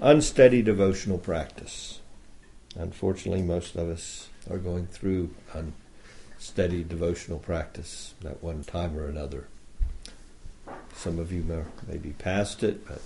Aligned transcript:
unsteady 0.00 0.62
devotional 0.62 1.18
practice. 1.18 2.00
Unfortunately, 2.76 3.42
most 3.42 3.76
of 3.76 3.88
us 3.88 4.28
are 4.50 4.58
going 4.58 4.86
through 4.86 5.30
unsteady 5.52 6.82
devotional 6.82 7.38
practice 7.38 8.14
at 8.24 8.42
one 8.42 8.64
time 8.64 8.98
or 8.98 9.06
another. 9.06 9.48
Some 10.94 11.18
of 11.18 11.32
you 11.32 11.42
may, 11.42 11.62
may 11.86 11.98
be 11.98 12.10
past 12.10 12.62
it, 12.62 12.86
but 12.86 13.00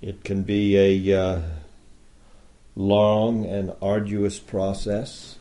it 0.00 0.24
can 0.24 0.42
be 0.42 0.76
a 0.76 1.20
uh, 1.20 1.42
long 2.74 3.44
and 3.44 3.72
arduous 3.80 4.38
process. 4.38 5.36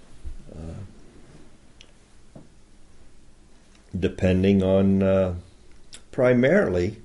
Uh, 0.52 2.42
depending 3.98 4.64
on 4.64 5.02
uh, 5.02 5.36
primarily 6.12 6.98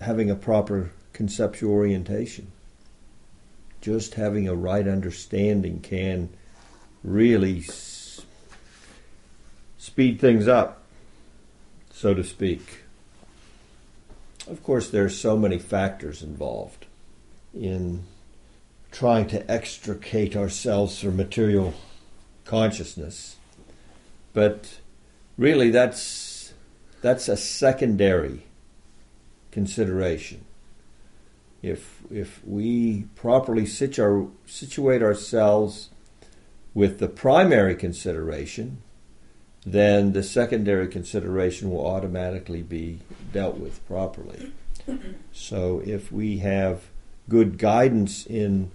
having 0.00 0.30
a 0.30 0.34
proper 0.34 0.90
conceptual 1.12 1.72
orientation. 1.72 2.50
Just 3.80 4.14
having 4.14 4.48
a 4.48 4.54
right 4.54 4.86
understanding 4.86 5.80
can 5.80 6.30
really 7.02 7.60
s- 7.60 8.22
speed 9.78 10.20
things 10.20 10.48
up, 10.48 10.82
so 11.92 12.14
to 12.14 12.24
speak. 12.24 12.84
Of 14.46 14.62
course, 14.62 14.90
there 14.90 15.04
are 15.04 15.10
so 15.10 15.36
many 15.36 15.58
factors 15.58 16.22
involved 16.22 16.86
in 17.54 18.04
trying 18.90 19.26
to 19.28 19.50
extricate 19.50 20.36
ourselves 20.36 20.98
from 21.00 21.16
material 21.16 21.74
consciousness, 22.44 23.36
but 24.32 24.78
really 25.38 25.70
that's 25.70 26.52
that's 27.00 27.28
a 27.28 27.36
secondary 27.36 28.42
consideration. 29.50 30.44
If 31.62 32.02
if 32.10 32.40
we 32.46 33.04
properly 33.14 33.66
situ- 33.66 34.30
situate 34.46 35.02
ourselves 35.02 35.90
with 36.72 36.98
the 36.98 37.08
primary 37.08 37.74
consideration, 37.74 38.82
then 39.66 40.12
the 40.12 40.22
secondary 40.22 40.88
consideration 40.88 41.70
will 41.70 41.86
automatically 41.86 42.62
be 42.62 43.00
dealt 43.32 43.58
with 43.58 43.86
properly. 43.86 44.52
So 45.32 45.80
if 45.86 46.10
we 46.10 46.38
have 46.38 46.82
good 47.28 47.56
guidance 47.56 48.26
in 48.26 48.72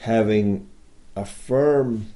having 0.00 0.68
a 1.16 1.24
firm 1.24 2.12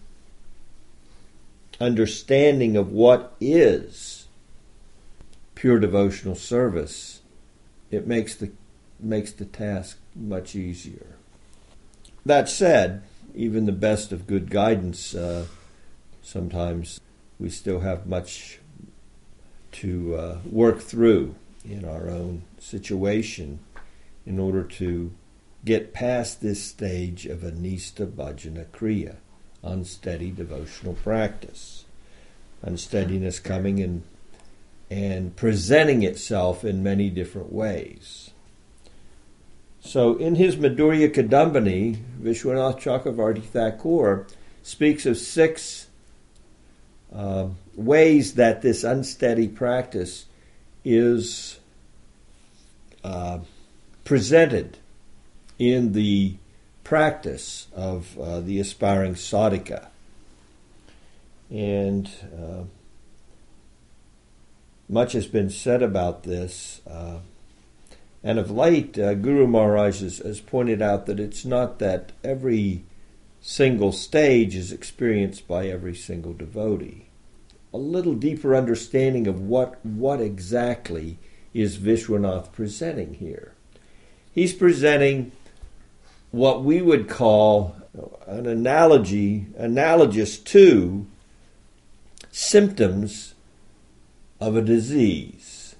understanding 1.81 2.77
of 2.77 2.92
what 2.92 3.34
is 3.41 4.27
pure 5.55 5.78
devotional 5.78 6.34
service, 6.34 7.19
it 7.91 8.06
makes 8.06 8.34
the 8.34 8.52
makes 8.98 9.33
the 9.33 9.44
task 9.44 9.98
much 10.14 10.55
easier. 10.55 11.16
That 12.27 12.48
said, 12.48 13.02
even 13.34 13.66
the 13.66 13.72
best 13.72 14.12
of 14.12 14.27
good 14.27 14.50
guidance, 14.50 15.14
uh, 15.14 15.47
sometimes 16.22 17.00
we 17.38 17.48
still 17.48 17.81
have 17.81 18.06
much 18.06 18.59
to 19.72 20.15
uh, 20.15 20.38
work 20.44 20.81
through 20.81 21.34
in 21.65 21.84
our 21.84 22.09
own 22.09 22.42
situation 22.59 23.60
in 24.26 24.38
order 24.38 24.62
to 24.62 25.12
get 25.65 25.92
past 25.92 26.41
this 26.41 26.62
stage 26.62 27.26
of 27.26 27.41
anista 27.41 28.06
bhajana 28.06 28.66
kriya, 28.66 29.16
unsteady 29.62 30.31
devotional 30.31 30.94
practice. 30.94 31.84
Unsteadiness 32.62 33.38
coming 33.38 33.78
in 33.78 34.03
and 34.91 35.34
presenting 35.37 36.03
itself 36.03 36.65
in 36.65 36.83
many 36.83 37.09
different 37.09 37.53
ways. 37.53 38.31
So, 39.81 40.17
in 40.17 40.34
his 40.34 40.56
Madhurya 40.56 41.09
Kadambini, 41.15 41.97
Vishwanath 42.21 42.81
Chakravarti 42.81 43.43
Thakur 43.43 44.27
speaks 44.62 45.06
of 45.06 45.17
six 45.17 45.87
uh, 47.15 47.49
ways 47.75 48.34
that 48.34 48.62
this 48.62 48.84
unsteady 48.84 49.49
practice 49.49 50.27
is 50.84 51.59
uh, 53.03 53.39
presented 54.05 54.78
in 55.59 55.93
the 55.93 56.34
practice 56.84 57.69
of 57.75 58.19
uh, 58.19 58.41
the 58.41 58.61
aspiring 58.61 59.15
sadhika. 59.15 59.87
And 61.51 62.11
uh, 62.37 62.65
much 64.91 65.12
has 65.12 65.27
been 65.27 65.49
said 65.49 65.83
about 65.83 66.25
this. 66.25 66.81
Uh, 66.87 67.19
and 68.23 68.39
of 68.39 68.51
late, 68.51 68.99
uh, 68.99 69.15
Guru 69.15 69.47
Maharaj 69.47 70.01
has, 70.01 70.19
has, 70.19 70.41
pointed 70.41 70.83
out 70.83 71.06
that 71.06 71.21
it's 71.21 71.45
not 71.45 71.78
that 71.78 72.12
every 72.25 72.84
single 73.41 73.93
stage 73.93 74.55
is 74.55 74.73
experienced 74.73 75.47
by 75.47 75.69
every 75.69 75.95
single 75.95 76.33
devotee. 76.33 77.06
A 77.73 77.78
little 77.78 78.15
deeper 78.15 78.55
understanding 78.55 79.27
of 79.27 79.41
what, 79.41 79.84
what 79.87 80.21
exactly 80.21 81.19
is 81.55 81.78
Vishwanath 81.78 82.53
presenting 82.53 83.15
here. 83.15 83.55
He's 84.33 84.53
presenting 84.53 85.33
what 86.33 86.62
we 86.62 86.83
would 86.83 87.09
call 87.09 87.77
an 88.27 88.47
analogy, 88.47 89.47
analogous 89.57 90.39
to 90.39 91.07
symptoms 92.31 93.34
of 94.41 94.56
a 94.56 94.62
disease. 94.62 95.77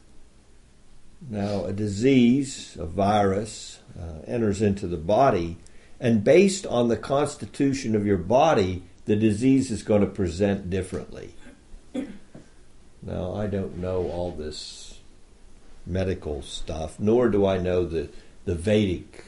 Now, 1.29 1.65
a 1.65 1.73
disease, 1.73 2.77
a 2.79 2.87
virus, 2.87 3.81
uh, 3.99 4.23
enters 4.27 4.63
into 4.63 4.87
the 4.87 4.97
body, 4.97 5.57
and 5.99 6.25
based 6.25 6.67
on 6.67 6.89
the 6.89 6.97
constitution 6.97 7.95
of 7.95 8.07
your 8.07 8.17
body, 8.17 8.85
the 9.05 9.17
disease 9.17 9.71
is 9.71 9.83
going 9.83 10.01
to 10.01 10.07
present 10.07 10.71
differently. 10.71 11.35
Now, 13.03 13.35
I 13.35 13.47
don't 13.47 13.79
know 13.79 14.11
all 14.11 14.31
this 14.31 14.99
medical 15.87 16.43
stuff, 16.43 17.01
nor 17.01 17.29
do 17.29 17.47
I 17.47 17.59
know 17.59 17.85
the, 17.85 18.09
the 18.45 18.55
Vedic. 18.55 19.25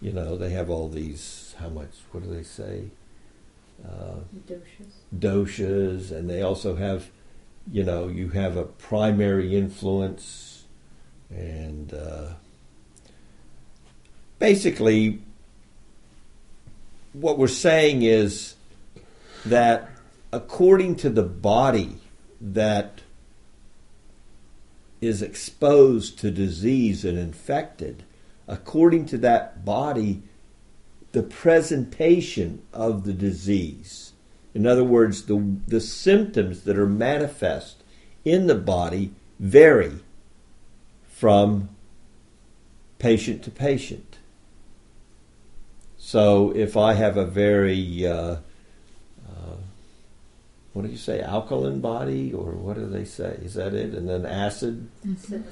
You 0.00 0.12
know, 0.12 0.36
they 0.36 0.50
have 0.50 0.68
all 0.70 0.88
these, 0.88 1.54
how 1.58 1.68
much, 1.68 1.90
what 2.10 2.24
do 2.24 2.34
they 2.34 2.42
say? 2.42 2.84
Uh, 3.84 4.20
doshas. 4.48 4.92
Doshas, 5.16 6.10
and 6.10 6.28
they 6.28 6.42
also 6.42 6.76
have 6.76 7.10
you 7.70 7.84
know, 7.84 8.08
you 8.08 8.30
have 8.30 8.56
a 8.56 8.64
primary 8.64 9.56
influence, 9.56 10.64
and 11.30 11.92
uh, 11.94 12.28
basically, 14.38 15.20
what 17.12 17.38
we're 17.38 17.46
saying 17.46 18.02
is 18.02 18.54
that 19.44 19.90
according 20.32 20.96
to 20.96 21.10
the 21.10 21.22
body 21.22 21.98
that 22.40 23.00
is 25.00 25.20
exposed 25.20 26.18
to 26.18 26.30
disease 26.30 27.04
and 27.04 27.18
infected, 27.18 28.02
according 28.46 29.04
to 29.04 29.18
that 29.18 29.64
body, 29.64 30.22
the 31.12 31.22
presentation 31.22 32.62
of 32.72 33.04
the 33.04 33.12
disease 33.12 34.11
in 34.54 34.66
other 34.66 34.84
words, 34.84 35.24
the, 35.24 35.56
the 35.66 35.80
symptoms 35.80 36.62
that 36.62 36.78
are 36.78 36.86
manifest 36.86 37.82
in 38.24 38.46
the 38.46 38.54
body 38.54 39.12
vary 39.38 40.00
from 41.08 41.68
patient 42.98 43.42
to 43.44 43.50
patient. 43.50 44.18
So 45.98 46.52
if 46.54 46.76
I 46.76 46.94
have 46.94 47.16
a 47.16 47.24
very, 47.24 48.06
uh, 48.06 48.36
uh, 49.26 49.56
what 50.72 50.84
do 50.84 50.88
you 50.88 50.98
say, 50.98 51.20
alkaline 51.20 51.80
body, 51.80 52.32
or 52.32 52.52
what 52.52 52.76
do 52.76 52.86
they 52.86 53.04
say? 53.04 53.38
Is 53.42 53.54
that 53.54 53.72
it? 53.72 53.94
And 53.94 54.08
then 54.08 54.26
acid? 54.26 54.88
Acidic. 55.06 55.44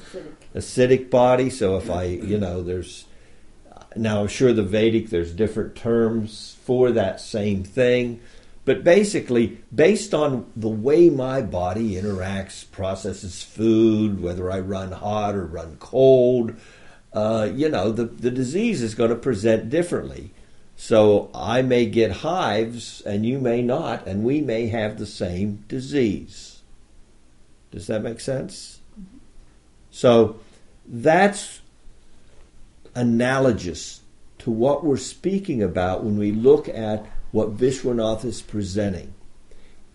Acidic 0.55 1.11
body. 1.11 1.51
So 1.51 1.77
if 1.77 1.89
I, 1.89 2.05
you 2.05 2.37
know, 2.37 2.63
there's, 2.63 3.07
now 3.97 4.21
I'm 4.21 4.29
sure 4.29 4.53
the 4.53 4.63
Vedic, 4.63 5.09
there's 5.09 5.33
different 5.33 5.77
terms 5.77 6.57
for 6.65 6.93
that 6.93 7.21
same 7.21 7.65
thing. 7.65 8.21
But 8.65 8.85
basically, 8.85 9.59
based 9.75 10.13
on 10.13 10.51
the 10.55 10.69
way 10.69 11.09
my 11.09 11.41
body 11.41 11.95
interacts, 11.95 12.71
processes 12.71 13.43
food, 13.43 14.23
whether 14.23 14.51
I 14.51 14.61
run 14.61 14.93
hot 14.93 15.35
or 15.35 15.47
run 15.47 15.77
cold, 15.81 16.55
uh, 17.13 17.49
you 17.53 17.69
know, 17.69 17.91
the, 17.91 18.05
the 18.05 18.31
disease 18.31 18.83
is 18.83 18.95
going 18.95 19.11
to 19.11 19.17
present 19.17 19.71
differently. 19.71 20.33
So 20.77 21.31
I 21.35 21.63
may 21.63 21.87
get 21.87 22.11
hives 22.11 23.01
and 23.03 23.27
you 23.27 23.39
may 23.39 23.63
not, 23.63 24.07
and 24.07 24.25
we 24.25 24.41
may 24.41 24.69
have 24.69 24.99
the 24.99 25.07
same 25.07 25.65
disease. 25.69 26.63
Does 27.71 27.87
that 27.87 28.03
make 28.03 28.21
sense? 28.21 28.81
Mm-hmm. 28.93 29.19
So 29.91 30.41
that's 30.87 31.61
analogous 32.95 34.01
to 34.39 34.51
what 34.51 34.85
we're 34.85 34.97
speaking 34.97 35.63
about 35.63 36.03
when 36.03 36.17
we 36.17 36.33
look 36.33 36.69
at 36.69 37.07
what 37.33 37.57
Vishwanath 37.57 38.25
is 38.25 38.43
presenting. 38.43 39.15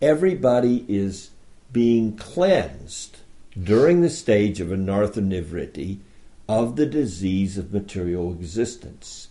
Everybody 0.01 0.85
is 0.87 1.31
being 1.71 2.15
cleansed 2.15 3.17
during 3.61 4.01
the 4.01 4.09
stage 4.09 4.59
of 4.59 4.69
anartha 4.69 5.21
nivritti 5.21 5.99
of 6.47 6.75
the 6.75 6.85
disease 6.85 7.57
of 7.57 7.73
material 7.73 8.31
existence. 8.31 9.29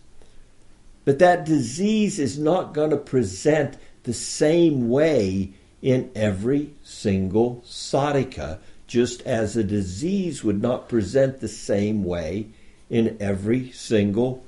But 1.05 1.19
that 1.19 1.45
disease 1.45 2.19
is 2.19 2.39
not 2.39 2.75
going 2.75 2.91
to 2.91 2.97
present 2.97 3.77
the 4.05 4.15
same 4.15 4.89
way 4.89 5.53
in 5.83 6.11
every 6.15 6.71
single 6.83 7.63
sadhaka, 7.67 8.59
just 8.87 9.23
as 9.23 9.57
a 9.57 9.65
disease 9.65 10.43
would 10.43 10.63
not 10.63 10.89
present 10.89 11.41
the 11.41 11.49
same 11.49 12.05
way 12.05 12.47
in 12.89 13.17
every 13.21 13.71
single 13.71 14.45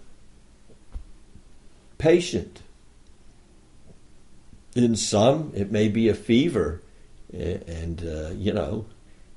patient. 1.98 2.62
In 4.76 4.94
some, 4.94 5.52
it 5.54 5.72
may 5.72 5.88
be 5.88 6.08
a 6.08 6.14
fever, 6.14 6.82
and, 7.32 8.04
uh, 8.06 8.30
you 8.34 8.52
know, 8.52 8.86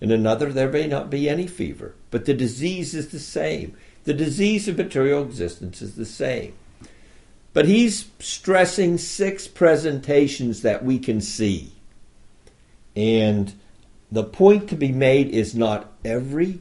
in 0.02 0.12
another, 0.12 0.52
there 0.52 0.70
may 0.70 0.86
not 0.86 1.10
be 1.10 1.30
any 1.30 1.48
fever, 1.48 1.96
but 2.12 2.26
the 2.26 2.34
disease 2.34 2.94
is 2.94 3.10
the 3.10 3.20
same. 3.20 3.76
The 4.04 4.14
disease 4.14 4.68
of 4.68 4.78
material 4.78 5.24
existence 5.24 5.82
is 5.82 5.96
the 5.96 6.06
same. 6.06 6.54
But 7.54 7.68
he's 7.68 8.10
stressing 8.20 8.98
six 8.98 9.48
presentations 9.48 10.62
that 10.62 10.84
we 10.84 11.00
can 11.00 11.22
see. 11.22 11.72
And 12.96 13.54
the 14.12 14.24
point 14.24 14.70
to 14.70 14.76
be 14.76 14.92
made 14.92 15.30
is 15.30 15.56
not 15.56 15.92
every 16.04 16.60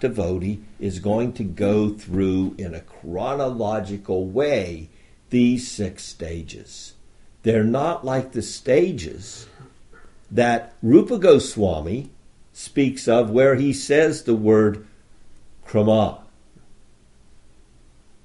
devotee 0.00 0.60
is 0.78 0.98
going 0.98 1.32
to 1.34 1.44
go 1.44 1.90
through 1.90 2.54
in 2.58 2.74
a 2.74 2.80
chronological 2.80 4.26
way 4.26 4.90
these 5.30 5.70
six 5.70 6.04
stages. 6.04 6.94
They're 7.48 7.64
not 7.64 8.04
like 8.04 8.32
the 8.32 8.42
stages 8.42 9.46
that 10.30 10.74
Rupa 10.82 11.18
Goswami 11.18 12.10
speaks 12.52 13.08
of 13.08 13.30
where 13.30 13.54
he 13.54 13.72
says 13.72 14.24
the 14.24 14.34
word 14.34 14.86
krama. 15.66 16.20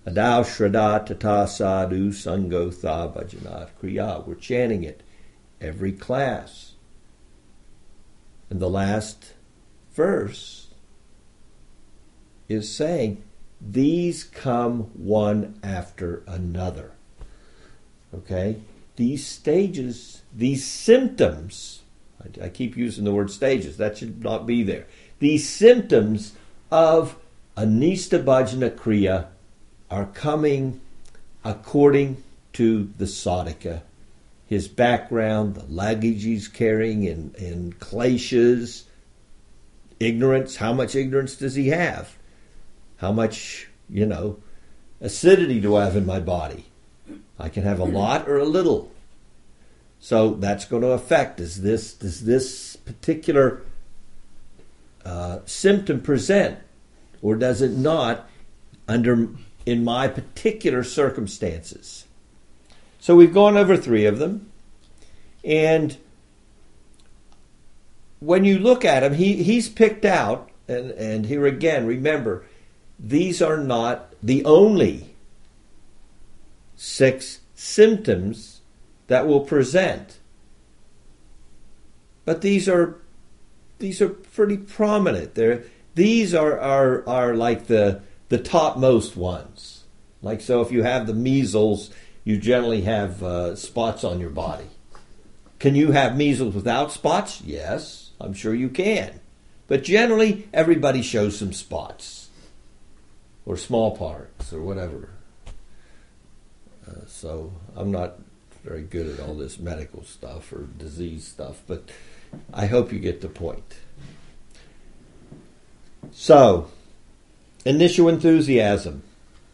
Adao 0.05 0.43
Shraddha 0.43 1.05
Tata 1.07 1.47
Sadhu 1.47 2.11
Sango 2.11 2.69
Tha 2.69 3.13
Bhajanat 3.15 3.69
Kriya. 3.81 4.27
We're 4.27 4.35
chanting 4.35 4.83
it 4.83 5.03
every 5.61 5.93
class. 5.93 6.73
And 8.49 8.59
the 8.59 8.69
last 8.69 9.35
verse 9.93 10.67
is 12.49 12.75
saying, 12.75 13.23
These 13.61 14.25
come 14.25 14.91
one 14.93 15.57
after 15.63 16.23
another. 16.27 16.91
Okay? 18.13 18.57
These 19.03 19.27
stages, 19.27 20.21
these 20.33 20.65
symptoms 20.65 21.81
I, 22.23 22.45
I 22.45 22.47
keep 22.47 22.77
using 22.77 23.03
the 23.03 23.11
word 23.11 23.31
stages. 23.31 23.75
That 23.75 23.97
should 23.97 24.23
not 24.23 24.45
be 24.45 24.63
there. 24.63 24.85
These 25.19 25.49
symptoms 25.49 26.31
of 26.71 27.17
anista 27.57 28.23
bhajana 28.23 28.71
kriya 28.71 29.27
are 29.91 30.05
coming 30.05 30.79
according 31.43 32.23
to 32.53 32.93
the 32.97 33.03
sadhaka. 33.03 33.81
His 34.45 34.69
background, 34.69 35.55
the 35.55 35.65
luggage 35.65 36.23
he's 36.23 36.47
carrying 36.47 37.03
in, 37.03 37.35
in 37.37 37.73
kleshas, 37.73 38.83
ignorance. 39.99 40.55
How 40.55 40.71
much 40.71 40.95
ignorance 40.95 41.35
does 41.35 41.55
he 41.55 41.67
have? 41.67 42.15
How 42.97 43.11
much, 43.11 43.67
you 43.89 44.05
know, 44.05 44.39
acidity 45.01 45.59
do 45.59 45.75
I 45.75 45.83
have 45.83 45.97
in 45.97 46.05
my 46.05 46.21
body? 46.21 46.67
I 47.37 47.49
can 47.49 47.63
have 47.63 47.81
a 47.81 47.83
lot 47.83 48.29
or 48.29 48.37
a 48.37 48.45
little. 48.45 48.92
So 50.03 50.33
that's 50.33 50.65
going 50.65 50.81
to 50.81 50.89
affect 50.89 51.37
does 51.37 51.61
this 51.61 51.93
does 51.93 52.25
this 52.25 52.75
particular 52.75 53.61
uh, 55.05 55.39
symptom 55.45 56.01
present 56.01 56.59
or 57.21 57.37
does 57.37 57.61
it 57.61 57.71
not 57.71 58.29
under 58.85 59.29
in 59.65 59.81
my 59.85 60.09
particular 60.09 60.83
circumstances? 60.83 62.03
So 62.99 63.15
we've 63.15 63.33
gone 63.33 63.55
over 63.55 63.77
three 63.77 64.05
of 64.05 64.19
them, 64.19 64.51
and 65.41 65.95
when 68.19 68.43
you 68.43 68.59
look 68.59 68.83
at 68.83 69.03
him, 69.03 69.13
he, 69.13 69.41
he's 69.41 69.69
picked 69.69 70.03
out, 70.03 70.49
and, 70.67 70.91
and 70.91 71.25
here 71.27 71.45
again, 71.45 71.87
remember, 71.87 72.43
these 72.99 73.41
are 73.41 73.57
not 73.57 74.13
the 74.21 74.43
only 74.43 75.15
six 76.75 77.39
symptoms 77.55 78.52
that 79.07 79.27
will 79.27 79.41
present. 79.41 80.17
But 82.25 82.41
these 82.41 82.69
are 82.69 82.97
these 83.79 84.01
are 84.01 84.09
pretty 84.09 84.57
prominent. 84.57 85.35
They're, 85.35 85.63
these 85.95 86.33
are, 86.33 86.59
are 86.59 87.07
are 87.07 87.35
like 87.35 87.67
the 87.67 88.01
the 88.29 88.37
topmost 88.37 89.15
ones. 89.15 89.83
Like 90.21 90.41
so, 90.41 90.61
if 90.61 90.71
you 90.71 90.83
have 90.83 91.05
the 91.05 91.13
measles, 91.13 91.91
you 92.23 92.37
generally 92.37 92.81
have 92.81 93.21
uh, 93.21 93.55
spots 93.55 94.03
on 94.03 94.19
your 94.19 94.29
body. 94.29 94.69
Can 95.59 95.75
you 95.75 95.91
have 95.91 96.17
measles 96.17 96.55
without 96.55 96.91
spots? 96.91 97.41
Yes, 97.41 98.11
I'm 98.19 98.33
sure 98.33 98.53
you 98.53 98.69
can. 98.69 99.19
But 99.67 99.83
generally, 99.83 100.47
everybody 100.53 101.01
shows 101.01 101.37
some 101.37 101.53
spots 101.53 102.29
or 103.45 103.57
small 103.57 103.95
smallpox 103.95 104.53
or 104.53 104.61
whatever. 104.61 105.09
Uh, 106.87 107.05
so 107.07 107.53
I'm 107.75 107.91
not 107.91 108.19
very 108.63 108.83
good 108.83 109.07
at 109.07 109.19
all 109.19 109.35
this 109.35 109.59
medical 109.59 110.03
stuff 110.03 110.53
or 110.53 110.63
disease 110.77 111.27
stuff, 111.27 111.61
but 111.67 111.89
I 112.53 112.67
hope 112.67 112.93
you 112.93 112.99
get 112.99 113.21
the 113.21 113.27
point. 113.27 113.75
So, 116.11 116.69
initial 117.65 118.07
enthusiasm. 118.07 119.03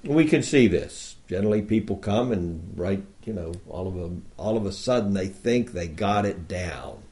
We 0.04 0.26
can 0.26 0.44
see 0.44 0.68
this. 0.68 1.16
Generally, 1.28 1.64
people 1.64 1.98
come 1.98 2.32
and 2.32 2.74
right, 2.76 3.04
you 3.26 3.34
know, 3.34 3.54
all 3.68 3.88
of 3.88 3.98
a 3.98 4.16
all 4.38 4.58
of 4.58 4.66
a 4.66 4.72
sudden 4.72 5.14
they 5.14 5.28
think 5.28 5.72
they 5.72 5.88
got 5.88 6.26
it 6.26 6.48
down. 6.48 7.04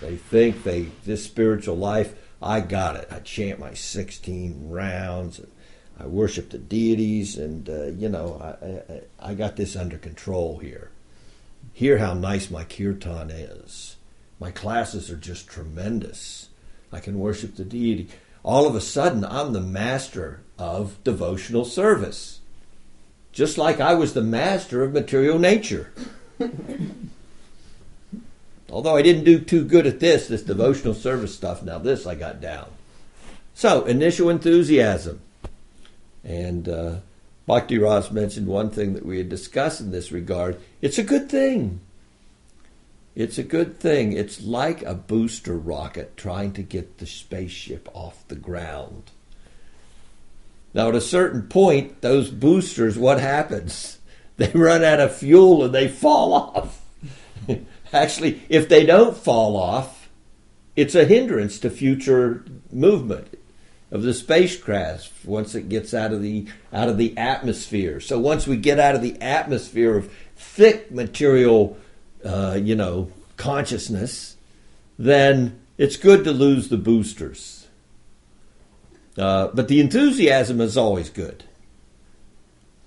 They 0.00 0.16
think 0.16 0.62
they 0.62 0.88
this 1.04 1.24
spiritual 1.24 1.76
life. 1.76 2.14
I 2.40 2.60
got 2.60 2.96
it. 2.96 3.08
I 3.10 3.18
chant 3.20 3.58
my 3.58 3.74
sixteen 3.74 4.68
rounds. 4.70 5.38
And 5.38 5.50
I 5.98 6.06
worship 6.06 6.50
the 6.50 6.58
deities, 6.58 7.36
and 7.36 7.68
uh, 7.68 7.86
you 7.86 8.08
know, 8.08 8.40
I, 8.42 8.92
I, 8.92 9.30
I 9.30 9.34
got 9.34 9.56
this 9.56 9.76
under 9.76 9.96
control 9.96 10.58
here. 10.58 10.90
Hear 11.72 11.98
how 11.98 12.14
nice 12.14 12.50
my 12.50 12.64
kirtan 12.64 13.30
is. 13.30 13.96
My 14.38 14.50
classes 14.50 15.10
are 15.10 15.16
just 15.16 15.46
tremendous. 15.48 16.48
I 16.92 17.00
can 17.00 17.18
worship 17.18 17.56
the 17.56 17.64
deity. 17.64 18.08
All 18.42 18.66
of 18.66 18.74
a 18.74 18.80
sudden, 18.80 19.24
I'm 19.24 19.52
the 19.52 19.60
master 19.60 20.40
of 20.58 21.02
devotional 21.02 21.64
service, 21.64 22.40
just 23.32 23.58
like 23.58 23.80
I 23.80 23.94
was 23.94 24.14
the 24.14 24.22
master 24.22 24.82
of 24.82 24.92
material 24.92 25.38
nature. 25.38 25.92
Although 28.70 28.96
I 28.96 29.02
didn't 29.02 29.24
do 29.24 29.38
too 29.38 29.64
good 29.64 29.86
at 29.86 30.00
this, 30.00 30.28
this 30.28 30.42
devotional 30.42 30.94
service 30.94 31.34
stuff, 31.34 31.62
now 31.62 31.78
this 31.78 32.06
I 32.06 32.14
got 32.14 32.40
down. 32.40 32.68
So, 33.54 33.84
initial 33.84 34.28
enthusiasm. 34.28 35.20
And 36.26 36.68
uh, 36.68 36.96
Bhakti 37.46 37.78
Ras 37.78 38.10
mentioned 38.10 38.48
one 38.48 38.70
thing 38.70 38.94
that 38.94 39.06
we 39.06 39.18
had 39.18 39.28
discussed 39.28 39.80
in 39.80 39.92
this 39.92 40.10
regard. 40.10 40.60
It's 40.82 40.98
a 40.98 41.04
good 41.04 41.30
thing. 41.30 41.80
It's 43.14 43.38
a 43.38 43.44
good 43.44 43.78
thing. 43.78 44.12
It's 44.12 44.42
like 44.42 44.82
a 44.82 44.94
booster 44.94 45.56
rocket 45.56 46.16
trying 46.16 46.52
to 46.54 46.62
get 46.62 46.98
the 46.98 47.06
spaceship 47.06 47.88
off 47.94 48.26
the 48.26 48.34
ground. 48.34 49.12
Now, 50.74 50.88
at 50.88 50.96
a 50.96 51.00
certain 51.00 51.42
point, 51.44 52.02
those 52.02 52.30
boosters, 52.30 52.98
what 52.98 53.20
happens? 53.20 53.98
They 54.38 54.50
run 54.52 54.84
out 54.84 55.00
of 55.00 55.16
fuel 55.16 55.64
and 55.64 55.74
they 55.74 55.88
fall 55.88 56.34
off. 56.34 56.82
Actually, 57.94 58.42
if 58.50 58.68
they 58.68 58.84
don't 58.84 59.16
fall 59.16 59.56
off, 59.56 60.10
it's 60.76 60.94
a 60.94 61.06
hindrance 61.06 61.58
to 61.60 61.70
future 61.70 62.44
movement 62.70 63.34
of 63.90 64.02
the 64.02 64.14
spacecraft 64.14 65.12
once 65.24 65.54
it 65.54 65.68
gets 65.68 65.94
out 65.94 66.12
of 66.12 66.22
the 66.22 66.46
out 66.72 66.88
of 66.88 66.98
the 66.98 67.16
atmosphere. 67.16 68.00
So 68.00 68.18
once 68.18 68.46
we 68.46 68.56
get 68.56 68.78
out 68.78 68.94
of 68.94 69.02
the 69.02 69.20
atmosphere 69.20 69.96
of 69.96 70.12
thick 70.34 70.90
material, 70.90 71.76
uh, 72.24 72.58
you 72.60 72.74
know, 72.74 73.10
consciousness, 73.36 74.36
then 74.98 75.60
it's 75.78 75.96
good 75.96 76.24
to 76.24 76.32
lose 76.32 76.68
the 76.68 76.76
boosters. 76.76 77.68
Uh, 79.16 79.48
but 79.54 79.68
the 79.68 79.80
enthusiasm 79.80 80.60
is 80.60 80.76
always 80.76 81.08
good. 81.08 81.44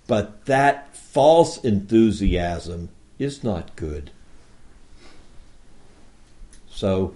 But 0.06 0.46
that 0.46 0.96
false 0.96 1.58
enthusiasm 1.63 2.89
is 3.18 3.44
not 3.44 3.75
good. 3.75 4.12
So 6.70 7.15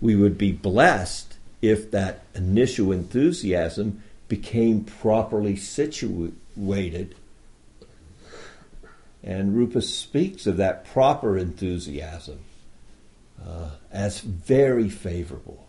we 0.00 0.14
would 0.14 0.38
be 0.38 0.52
blessed 0.52 1.35
if 1.62 1.90
that 1.90 2.24
initial 2.34 2.92
enthusiasm 2.92 4.02
became 4.28 4.84
properly 4.84 5.56
situated. 5.56 7.14
And 9.22 9.56
Rupa 9.56 9.82
speaks 9.82 10.46
of 10.46 10.56
that 10.58 10.84
proper 10.84 11.36
enthusiasm 11.36 12.40
uh, 13.44 13.70
as 13.90 14.20
very 14.20 14.88
favorable 14.88 15.66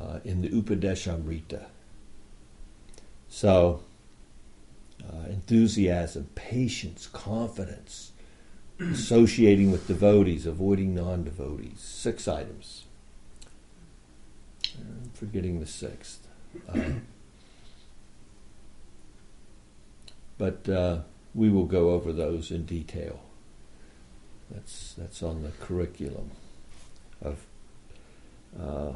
uh, 0.00 0.20
in 0.24 0.42
the 0.42 0.48
Upadeshamrita. 0.48 1.64
So, 3.28 3.82
uh, 5.02 5.28
enthusiasm, 5.28 6.28
patience, 6.34 7.08
confidence, 7.12 8.12
associating 8.80 9.70
with 9.70 9.88
devotees, 9.88 10.46
avoiding 10.46 10.94
non 10.94 11.24
devotees. 11.24 11.80
Six 11.80 12.28
items. 12.28 12.83
I'm 14.78 15.10
forgetting 15.14 15.60
the 15.60 15.66
sixth. 15.66 16.26
Uh, 16.68 16.80
but 20.38 20.68
uh, 20.68 20.98
we 21.34 21.50
will 21.50 21.64
go 21.64 21.90
over 21.90 22.12
those 22.12 22.50
in 22.50 22.64
detail. 22.64 23.20
That's 24.50 24.94
that's 24.94 25.22
on 25.22 25.42
the 25.42 25.50
curriculum 25.64 26.30
of 27.22 27.46
uh, 28.60 28.94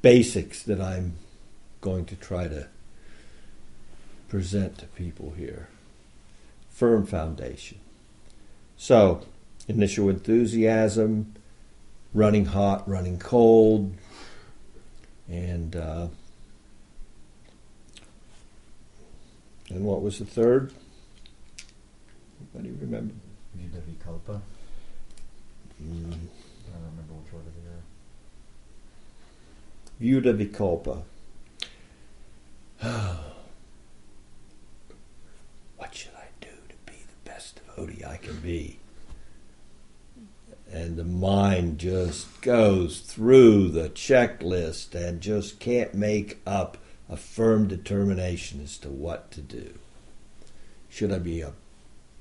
basics 0.00 0.62
that 0.64 0.80
I'm 0.80 1.14
going 1.80 2.04
to 2.06 2.16
try 2.16 2.48
to 2.48 2.68
present 4.28 4.78
to 4.78 4.86
people 4.86 5.34
here. 5.36 5.68
Firm 6.70 7.06
foundation. 7.06 7.78
So, 8.76 9.26
initial 9.68 10.08
enthusiasm, 10.08 11.34
running 12.14 12.46
hot, 12.46 12.88
running 12.88 13.18
cold, 13.18 13.94
and 15.32 15.74
uh, 15.76 16.08
and 19.70 19.84
what 19.84 20.02
was 20.02 20.18
the 20.18 20.26
third? 20.26 20.72
Anybody 22.54 22.76
remember? 22.78 23.14
Vita 23.54 23.78
Vikalpa. 23.78 24.40
Mm. 25.82 26.12
I 26.12 26.74
don't 26.74 26.90
remember 26.90 27.14
which 27.14 27.32
order 27.32 27.50
they 27.58 27.66
are. 30.10 30.20
Vyuda 30.20 30.32
Vikalpa. 30.36 31.02
what 35.78 35.94
should 35.94 36.12
I 36.14 36.26
do 36.40 36.48
to 36.48 36.74
be 36.84 36.98
the 36.98 37.30
best 37.30 37.60
devotee 37.66 38.04
I 38.04 38.18
can 38.18 38.38
be? 38.40 38.81
And 40.72 40.96
the 40.96 41.04
mind 41.04 41.78
just 41.78 42.40
goes 42.40 43.00
through 43.00 43.68
the 43.68 43.90
checklist 43.90 44.94
and 44.94 45.20
just 45.20 45.60
can't 45.60 45.92
make 45.92 46.40
up 46.46 46.78
a 47.10 47.16
firm 47.16 47.68
determination 47.68 48.62
as 48.62 48.78
to 48.78 48.88
what 48.88 49.30
to 49.32 49.42
do. 49.42 49.74
Should 50.88 51.12
I 51.12 51.18
be 51.18 51.42
a 51.42 51.52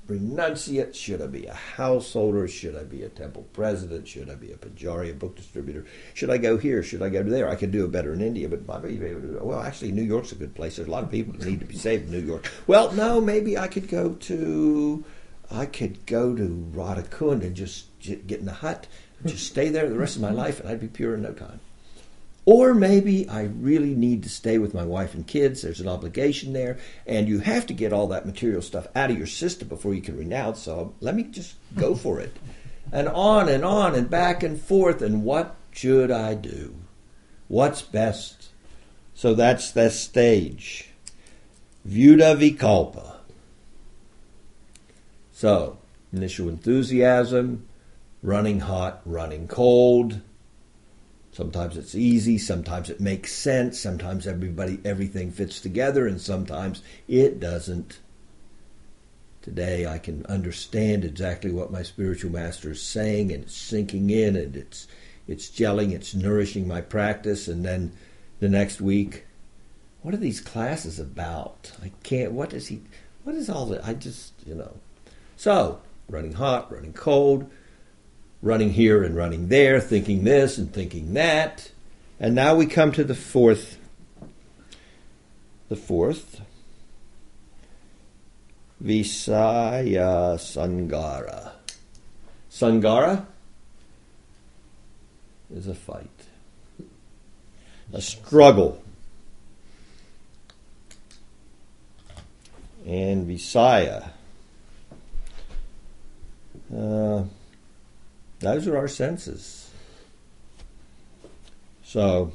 renunciate? 0.08 0.96
Should 0.96 1.22
I 1.22 1.28
be 1.28 1.46
a 1.46 1.54
householder? 1.54 2.46
Should 2.48 2.76
I 2.76 2.84
be 2.84 3.04
a 3.04 3.10
temple 3.10 3.48
president? 3.54 4.08
Should 4.08 4.30
I 4.30 4.36
be 4.36 4.52
a 4.52 4.58
pujari, 4.58 5.12
a 5.12 5.14
book 5.14 5.38
distributor? 5.38 5.86
Should 6.14 6.30
I 6.30 6.38
go 6.38 6.58
here? 6.58 6.84
Should 6.84 7.02
I 7.02 7.08
go 7.10 7.24
there? 7.24 7.48
I 7.48 7.56
could 7.56 7.72
do 7.72 7.86
it 7.86 7.92
better 7.92 8.14
in 8.14 8.20
India, 8.22 8.50
but. 8.50 8.66
Well, 8.66 9.62
actually, 9.62 9.94
New 9.94 10.04
York's 10.04 10.34
a 10.34 10.36
good 10.36 10.56
place. 10.56 10.76
There's 10.76 10.90
a 10.90 10.92
lot 10.92 11.04
of 11.04 11.12
people 11.12 11.34
that 11.34 11.48
need 11.48 11.62
to 11.62 11.66
be 11.66 11.78
saved 11.78 12.08
in 12.08 12.12
New 12.12 12.26
York. 12.26 12.52
Well, 12.68 12.92
no, 12.92 13.22
maybe 13.22 13.58
I 13.58 13.68
could 13.70 13.88
go 13.88 14.14
to, 14.14 15.06
I 15.52 15.66
could 15.66 16.06
go 16.06 16.36
to 16.36 16.72
Radhakund 16.74 17.42
and 17.42 17.56
just 17.56 17.88
get 18.00 18.40
in 18.40 18.48
a 18.48 18.54
hut, 18.54 18.88
just 19.26 19.48
stay 19.48 19.70
there 19.70 19.90
the 19.90 19.98
rest 19.98 20.16
of 20.16 20.22
my 20.22 20.32
life, 20.32 20.60
and 20.60 20.70
I'd 20.70 20.80
be 20.80 20.88
pure 20.88 21.14
in 21.16 21.22
no 21.22 21.34
time. 21.34 21.60
Or 22.46 22.74
maybe 22.74 23.30
I 23.30 23.44
really 23.44 23.94
need 23.94 24.24
to 24.24 24.30
stay 24.30 24.58
with 24.58 24.74
my 24.74 24.84
wife 24.84 25.14
and 25.14 25.28
kids. 25.28 25.62
There's 25.62 25.80
an 25.80 25.88
obligation 25.88 26.54
there, 26.54 26.80
and 27.06 27.28
you 27.28 27.40
have 27.40 27.68
to 27.68 27.74
get 27.74 27.94
all 27.94 28.08
that 28.08 28.26
material 28.26 28.64
stuff 28.64 28.88
out 28.96 29.12
of 29.12 29.18
your 29.18 29.28
system 29.28 29.68
before 29.68 29.94
you 29.94 30.02
can 30.02 30.18
renounce. 30.18 30.60
So 30.62 30.94
let 31.02 31.16
me 31.16 31.24
just 31.24 31.56
go 31.76 31.94
for 32.04 32.20
it. 32.20 32.36
And 32.92 33.08
on 33.08 33.48
and 33.48 33.64
on 33.64 33.94
and 33.94 34.10
back 34.10 34.42
and 34.42 34.60
forth. 34.60 35.02
And 35.02 35.24
what 35.24 35.56
should 35.72 36.10
I 36.10 36.34
do? 36.34 36.76
What's 37.48 37.82
best? 37.82 38.50
So 39.14 39.36
that's 39.36 39.72
that 39.72 39.92
stage. 39.92 40.90
Vyuda 41.88 42.36
Vikalpa. 42.38 43.18
So, 45.42 45.80
initial 46.14 46.50
enthusiasm, 46.50 47.68
running 48.22 48.60
hot, 48.60 49.02
running 49.06 49.48
cold 49.48 50.22
Sometimes 51.32 51.78
it's 51.78 51.96
easy, 51.96 52.38
sometimes 52.38 52.92
it 52.92 53.00
makes 53.00 53.34
sense, 53.34 53.80
sometimes 53.80 54.28
everybody 54.28 54.80
everything 54.86 55.32
fits 55.32 55.60
together 55.60 56.06
and 56.06 56.22
sometimes 56.22 56.84
it 57.08 57.40
doesn't. 57.40 57.98
Today 59.42 59.88
I 59.88 59.98
can 59.98 60.28
understand 60.28 61.04
exactly 61.04 61.52
what 61.52 61.72
my 61.72 61.82
spiritual 61.82 62.32
master 62.32 62.70
is 62.70 62.84
saying 62.84 63.32
and 63.32 63.46
it's 63.46 63.58
sinking 63.58 64.12
in 64.12 64.36
and 64.36 64.56
it's 64.56 64.88
it's 65.28 65.50
gelling, 65.50 65.92
it's 65.92 66.14
nourishing 66.14 66.68
my 66.68 66.82
practice 66.82 67.48
and 67.48 67.66
then 67.66 67.94
the 68.40 68.50
next 68.50 68.80
week 68.80 69.26
what 70.04 70.14
are 70.14 70.18
these 70.18 70.40
classes 70.40 71.00
about? 71.00 71.72
I 71.82 71.92
can't 72.04 72.32
what 72.32 72.54
is 72.54 72.68
he 72.68 72.84
what 73.24 73.34
is 73.34 73.50
all 73.50 73.66
that 73.68 73.84
I 73.84 73.96
just, 73.96 74.34
you 74.46 74.54
know. 74.54 74.76
So, 75.42 75.80
running 76.08 76.34
hot, 76.34 76.72
running 76.72 76.94
cold, 76.94 77.50
running 78.44 78.74
here 78.74 79.02
and 79.02 79.16
running 79.16 79.48
there, 79.48 79.80
thinking 79.80 80.24
this 80.24 80.60
and 80.60 80.72
thinking 80.72 81.16
that. 81.16 81.72
And 82.20 82.36
now 82.36 82.54
we 82.54 82.68
come 82.68 82.92
to 82.92 83.04
the 83.04 83.16
fourth. 83.16 83.80
The 85.68 85.76
fourth. 85.76 86.42
Visaya 88.84 90.38
Sangara. 90.38 91.54
Sangara 92.52 93.26
is 95.52 95.66
a 95.66 95.74
fight, 95.74 96.28
a 97.92 98.00
struggle. 98.00 98.84
And 102.86 103.28
Visaya. 103.28 104.12
Uh, 106.74 107.24
those 108.40 108.68
are 108.68 108.78
our 108.78 108.88
senses. 108.88 109.70
So, 111.84 112.32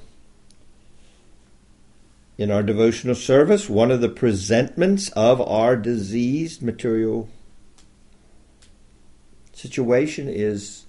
in 2.38 2.50
our 2.50 2.62
devotional 2.62 3.14
service, 3.14 3.68
one 3.70 3.90
of 3.90 4.00
the 4.00 4.08
presentments 4.08 5.08
of 5.10 5.40
our 5.40 5.76
diseased 5.76 6.62
material 6.62 7.28
situation 9.54 10.28
is 10.28 10.84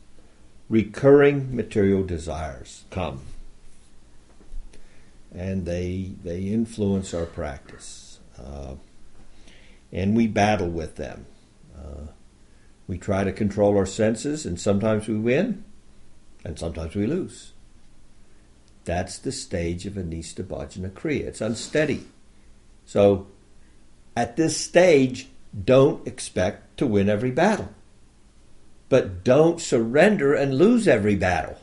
recurring 0.68 1.56
material 1.56 2.04
desires 2.04 2.84
come. 2.90 3.22
And 5.34 5.66
they, 5.66 6.12
they 6.24 6.42
influence 6.42 7.14
our 7.14 7.26
practice. 7.26 8.20
Uh, 8.38 8.76
and 9.92 10.16
we 10.18 10.28
battle 10.28 10.70
with 10.70 10.98
them. 10.98 11.26
Uh, 11.78 12.12
we 12.88 12.98
try 12.98 13.24
to 13.24 13.32
control 13.32 13.78
our 13.78 13.86
senses, 13.86 14.46
and 14.46 14.60
sometimes 14.60 15.08
we 15.08 15.18
win, 15.18 15.64
and 16.44 16.58
sometimes 16.58 16.96
we 16.96 17.06
lose. 17.06 17.54
That's 18.86 19.18
the 19.18 19.32
stage 19.32 19.86
of 19.86 19.94
Anista 19.94 20.44
Bhajana 20.44 20.92
Kriya. 20.92 21.26
It's 21.26 21.42
unsteady. 21.42 22.06
So, 22.86 23.28
at 24.16 24.38
this 24.38 24.56
stage, 24.58 25.28
don't 25.66 26.08
expect 26.08 26.78
to 26.78 26.88
win 26.88 27.10
every 27.10 27.32
battle. 27.32 27.70
But 28.90 29.26
don't 29.26 29.60
surrender 29.60 30.34
and 30.34 30.58
lose 30.58 30.88
every 30.88 31.16
battle. 31.16 31.58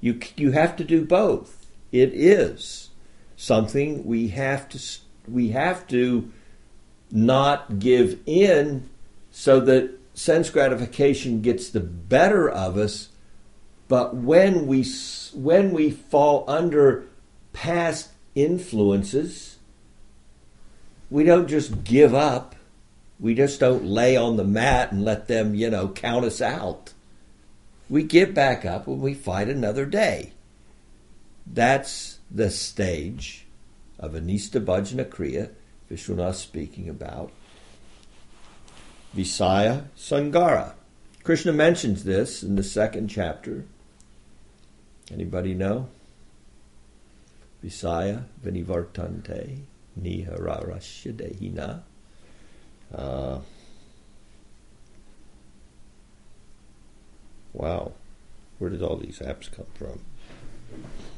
You, 0.00 0.18
you 0.36 0.50
have 0.50 0.74
to 0.76 0.84
do 0.84 1.04
both. 1.04 1.66
It 1.92 2.12
is 2.12 2.90
something 3.36 4.04
we 4.04 4.28
have 4.28 4.68
to 4.68 4.78
we 5.26 5.50
have 5.50 5.86
to 5.86 6.30
not 7.10 7.78
give 7.78 8.18
in 8.26 8.88
so 9.30 9.60
that 9.60 9.98
sense 10.14 10.50
gratification 10.50 11.40
gets 11.40 11.70
the 11.70 11.80
better 11.80 12.48
of 12.48 12.76
us. 12.76 13.08
But 13.88 14.14
when 14.14 14.66
we 14.66 14.84
when 15.34 15.72
we 15.72 15.90
fall 15.90 16.44
under 16.48 17.06
past 17.52 18.10
influences, 18.34 19.56
we 21.10 21.24
don't 21.24 21.48
just 21.48 21.84
give 21.84 22.14
up. 22.14 22.54
We 23.18 23.34
just 23.34 23.60
don't 23.60 23.84
lay 23.84 24.16
on 24.16 24.36
the 24.36 24.44
mat 24.44 24.92
and 24.92 25.04
let 25.04 25.28
them, 25.28 25.54
you 25.54 25.68
know, 25.70 25.88
count 25.88 26.24
us 26.24 26.40
out. 26.40 26.92
We 27.88 28.02
get 28.02 28.32
back 28.34 28.64
up 28.64 28.86
and 28.86 29.00
we 29.00 29.14
fight 29.14 29.48
another 29.48 29.84
day. 29.84 30.32
that's 31.46 32.18
the 32.30 32.50
stage 32.50 33.46
of 33.98 34.12
Anista 34.12 34.64
Bhajana 34.64 35.04
Kriya 35.04 35.50
Vishwanath 35.90 36.36
speaking 36.36 36.88
about. 36.88 37.32
Visaya 39.14 39.84
Sangara. 39.96 40.74
Krishna 41.22 41.52
mentions 41.52 42.04
this 42.04 42.42
in 42.42 42.56
the 42.56 42.62
second 42.62 43.08
chapter. 43.08 43.64
Anybody 45.12 45.54
know? 45.54 45.88
Visaya 47.64 48.24
Vinivartante 48.44 49.60
Nihararashya 50.00 51.12
Dehina. 51.14 51.82
Uh, 52.94 53.40
wow. 57.52 57.92
Where 58.58 58.70
did 58.70 58.82
all 58.82 58.96
these 58.96 59.18
apps 59.18 59.50
come 59.50 59.66
from? 59.74 60.00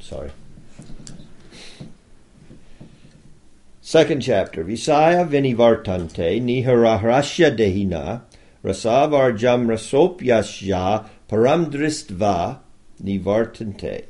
Sorry. 0.01 0.31
Second 3.93 4.23
chapter. 4.23 4.65
Visaya 4.65 5.29
Vinivartante 5.29 6.41
Nihararashya 6.41 7.55
Dehina 7.55 8.23
Rasavarjam 8.65 9.67
Rasopyasya 9.67 11.07
Paramdristva 11.29 12.61
Nivartante. 13.05 14.05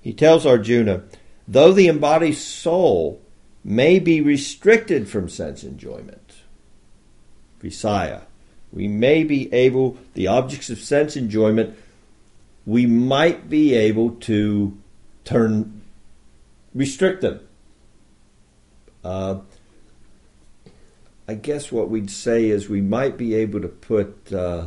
He 0.00 0.14
tells 0.14 0.46
Arjuna, 0.46 1.02
though 1.46 1.72
the 1.72 1.86
embodied 1.86 2.36
soul 2.36 3.20
may 3.62 3.98
be 3.98 4.22
restricted 4.22 5.06
from 5.06 5.28
sense 5.28 5.62
enjoyment, 5.64 6.36
Visaya, 7.62 8.22
we 8.72 8.88
may 8.88 9.22
be 9.22 9.52
able, 9.52 9.98
the 10.14 10.28
objects 10.28 10.70
of 10.70 10.78
sense 10.78 11.14
enjoyment, 11.14 11.76
we 12.64 12.86
might 12.86 13.50
be 13.50 13.74
able 13.74 14.12
to 14.12 14.78
turn, 15.24 15.82
restrict 16.74 17.20
them. 17.20 17.40
Uh, 19.04 19.40
I 21.28 21.34
guess 21.34 21.70
what 21.70 21.90
we'd 21.90 22.10
say 22.10 22.46
is 22.48 22.68
we 22.68 22.80
might 22.80 23.16
be 23.16 23.34
able 23.34 23.60
to 23.60 23.68
put 23.68 24.32
uh, 24.32 24.66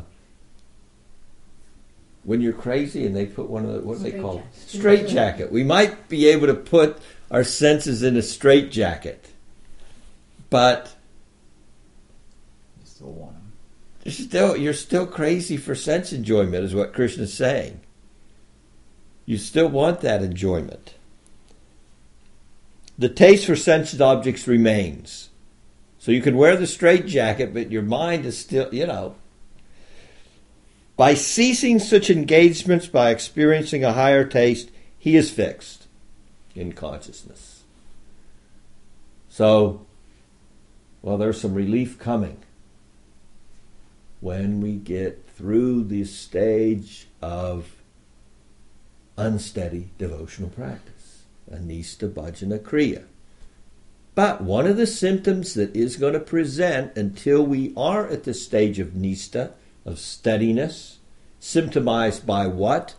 when 2.24 2.42
you're 2.42 2.54
crazy 2.54 3.06
and 3.06 3.16
they 3.16 3.26
put 3.26 3.50
one 3.50 3.66
of 3.66 3.74
the 3.74 3.80
what 3.82 3.98
do 3.98 4.04
they 4.04 4.10
Straight 4.10 4.22
call 4.22 4.38
it? 4.38 4.44
jacket. 4.44 4.70
Straight 4.70 5.08
jacket. 5.08 5.52
We 5.52 5.64
might 5.64 6.10
be 6.10 6.28
able 6.28 6.48
to 6.48 6.54
put 6.56 6.98
our 7.32 7.44
senses 7.44 8.04
in 8.04 8.18
a 8.18 8.22
straight 8.22 8.72
jacket, 8.72 9.26
but 10.50 10.96
You 12.80 12.86
still 12.86 13.12
want 13.12 13.34
them. 13.34 13.52
you're 14.04 14.12
still 14.14 14.58
you're 14.58 14.74
still 14.74 15.06
crazy 15.08 15.58
for 15.58 15.76
sense 15.76 16.12
enjoyment, 16.14 16.64
is 16.64 16.74
what 16.76 16.94
Krishna's 16.94 17.34
saying. 17.34 17.80
You 19.26 19.38
still 19.38 19.68
want 19.68 20.02
that 20.02 20.22
enjoyment. 20.24 20.94
The 22.98 23.10
taste 23.10 23.46
for 23.46 23.56
sensed 23.56 24.02
objects 24.02 24.48
remains. 24.48 25.30
So 26.00 26.12
you 26.12 26.22
can 26.22 26.38
wear 26.38 26.56
the 26.56 26.68
straight 26.68 27.06
jacket, 27.06 27.54
but 27.54 27.72
your 27.72 27.84
mind 27.84 28.26
is 28.26 28.38
still, 28.38 28.74
you 28.74 28.88
know. 28.88 29.16
By 30.96 31.14
ceasing 31.14 31.78
such 31.80 32.10
engagements, 32.10 32.88
by 32.88 33.12
experiencing 33.12 33.84
a 33.84 33.94
higher 33.94 34.26
taste, 34.26 34.72
he 34.98 35.16
is 35.16 35.30
fixed 35.30 35.88
in 36.56 36.74
consciousness. 36.74 37.64
So, 39.30 39.86
well, 41.04 41.18
there's 41.18 41.40
some 41.40 41.54
relief 41.54 42.00
coming 42.00 42.40
when 44.20 44.60
we 44.62 44.74
get 44.74 45.24
through 45.38 45.84
this 45.84 46.16
stage 46.16 47.08
of 47.22 47.76
unsteady 49.16 49.90
devotional 50.00 50.50
practice, 50.50 50.97
anista 51.52 52.10
bhajana 52.10 52.60
kriya. 52.60 53.04
But 54.16 54.42
one 54.42 54.66
of 54.66 54.78
the 54.78 54.88
symptoms 54.88 55.54
that 55.54 55.76
is 55.76 55.96
going 55.96 56.14
to 56.14 56.20
present 56.20 56.98
until 56.98 57.46
we 57.46 57.72
are 57.78 58.08
at 58.08 58.24
the 58.24 58.34
stage 58.34 58.80
of 58.80 58.90
nista, 58.90 59.52
of 59.86 60.00
steadiness, 60.00 60.98
symptomized 61.40 62.26
by 62.26 62.48
what? 62.48 62.96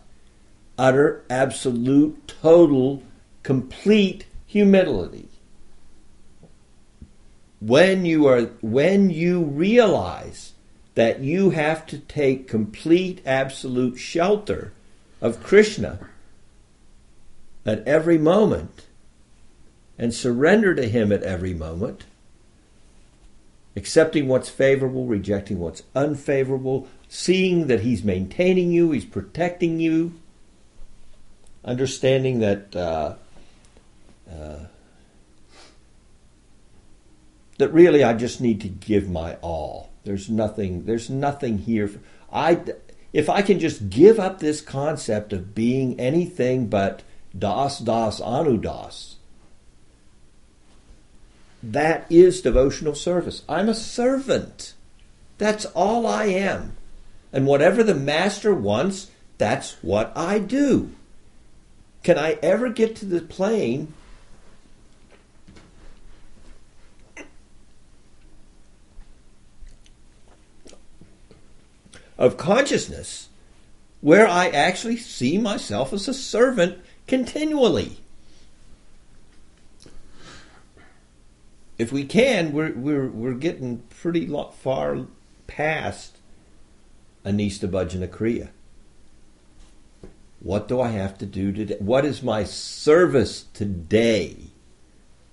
Utter, 0.77 1.25
absolute, 1.29 2.33
total, 2.41 3.03
complete 3.43 4.27
humility. 4.45 5.27
When 7.59 8.05
you 8.05 8.25
are 8.27 8.43
when 8.61 9.09
you 9.09 9.43
realize 9.43 10.53
that 10.95 11.19
you 11.19 11.49
have 11.49 11.85
to 11.87 11.97
take 11.97 12.47
complete 12.47 13.21
absolute 13.25 13.97
shelter 13.97 14.71
of 15.21 15.43
Krishna 15.43 15.99
at 17.65 17.87
every 17.87 18.17
moment 18.17 18.87
and 19.97 20.13
surrender 20.13 20.73
to 20.75 20.87
Him 20.87 21.11
at 21.11 21.23
every 21.23 21.53
moment, 21.53 22.05
accepting 23.75 24.27
what's 24.27 24.49
favorable, 24.49 25.05
rejecting 25.05 25.59
what's 25.59 25.83
unfavorable, 25.95 26.87
seeing 27.07 27.67
that 27.67 27.81
He's 27.81 28.03
maintaining 28.03 28.71
you, 28.71 28.91
He's 28.91 29.05
protecting 29.05 29.79
you, 29.79 30.13
understanding 31.63 32.39
that. 32.39 32.75
Uh, 32.75 33.15
uh, 34.31 34.65
that 37.59 37.73
really 37.73 38.03
I 38.03 38.13
just 38.13 38.41
need 38.41 38.61
to 38.61 38.69
give 38.69 39.09
my 39.09 39.35
all. 39.35 39.91
There's 40.05 40.29
nothing. 40.29 40.85
There's 40.85 41.09
nothing 41.09 41.59
here. 41.59 41.87
For, 41.87 41.99
I 42.31 42.63
if 43.13 43.29
I 43.29 43.41
can 43.41 43.59
just 43.59 43.89
give 43.89 44.19
up 44.19 44.39
this 44.39 44.61
concept 44.61 45.33
of 45.33 45.53
being 45.53 45.99
anything 45.99 46.67
but 46.67 47.03
das 47.37 47.79
das 47.79 48.19
anudas. 48.19 49.15
That 51.61 52.05
is 52.09 52.41
devotional 52.41 52.95
service. 52.95 53.43
I'm 53.49 53.69
a 53.69 53.75
servant. 53.75 54.73
That's 55.37 55.65
all 55.65 56.07
I 56.07 56.25
am. 56.25 56.77
And 57.31 57.45
whatever 57.45 57.83
the 57.83 57.95
master 57.95 58.53
wants, 58.53 59.11
that's 59.37 59.73
what 59.81 60.11
I 60.15 60.39
do. 60.39 60.91
Can 62.03 62.17
I 62.17 62.37
ever 62.41 62.69
get 62.69 62.95
to 62.97 63.05
the 63.05 63.21
plane 63.21 63.93
of 72.17 72.37
consciousness 72.37 73.29
where 74.01 74.27
I 74.27 74.49
actually 74.49 74.97
see 74.97 75.37
myself 75.37 75.93
as 75.93 76.07
a 76.07 76.13
servant 76.13 76.79
continually. 77.09 77.97
If 81.79 81.91
we 81.91 82.05
can, 82.05 82.51
we're, 82.51 82.71
we're, 82.73 83.07
we're 83.07 83.33
getting 83.33 83.79
pretty 83.89 84.27
far 84.53 85.07
past 85.47 86.17
Anista 87.25 87.67
Bhajana 87.67 88.07
Kriya. 88.07 88.49
What 90.39 90.67
do 90.67 90.79
I 90.79 90.89
have 90.89 91.17
to 91.17 91.25
do 91.25 91.51
today? 91.51 91.77
What 91.79 92.05
is 92.05 92.21
my 92.21 92.43
service 92.43 93.45
today? 93.53 94.35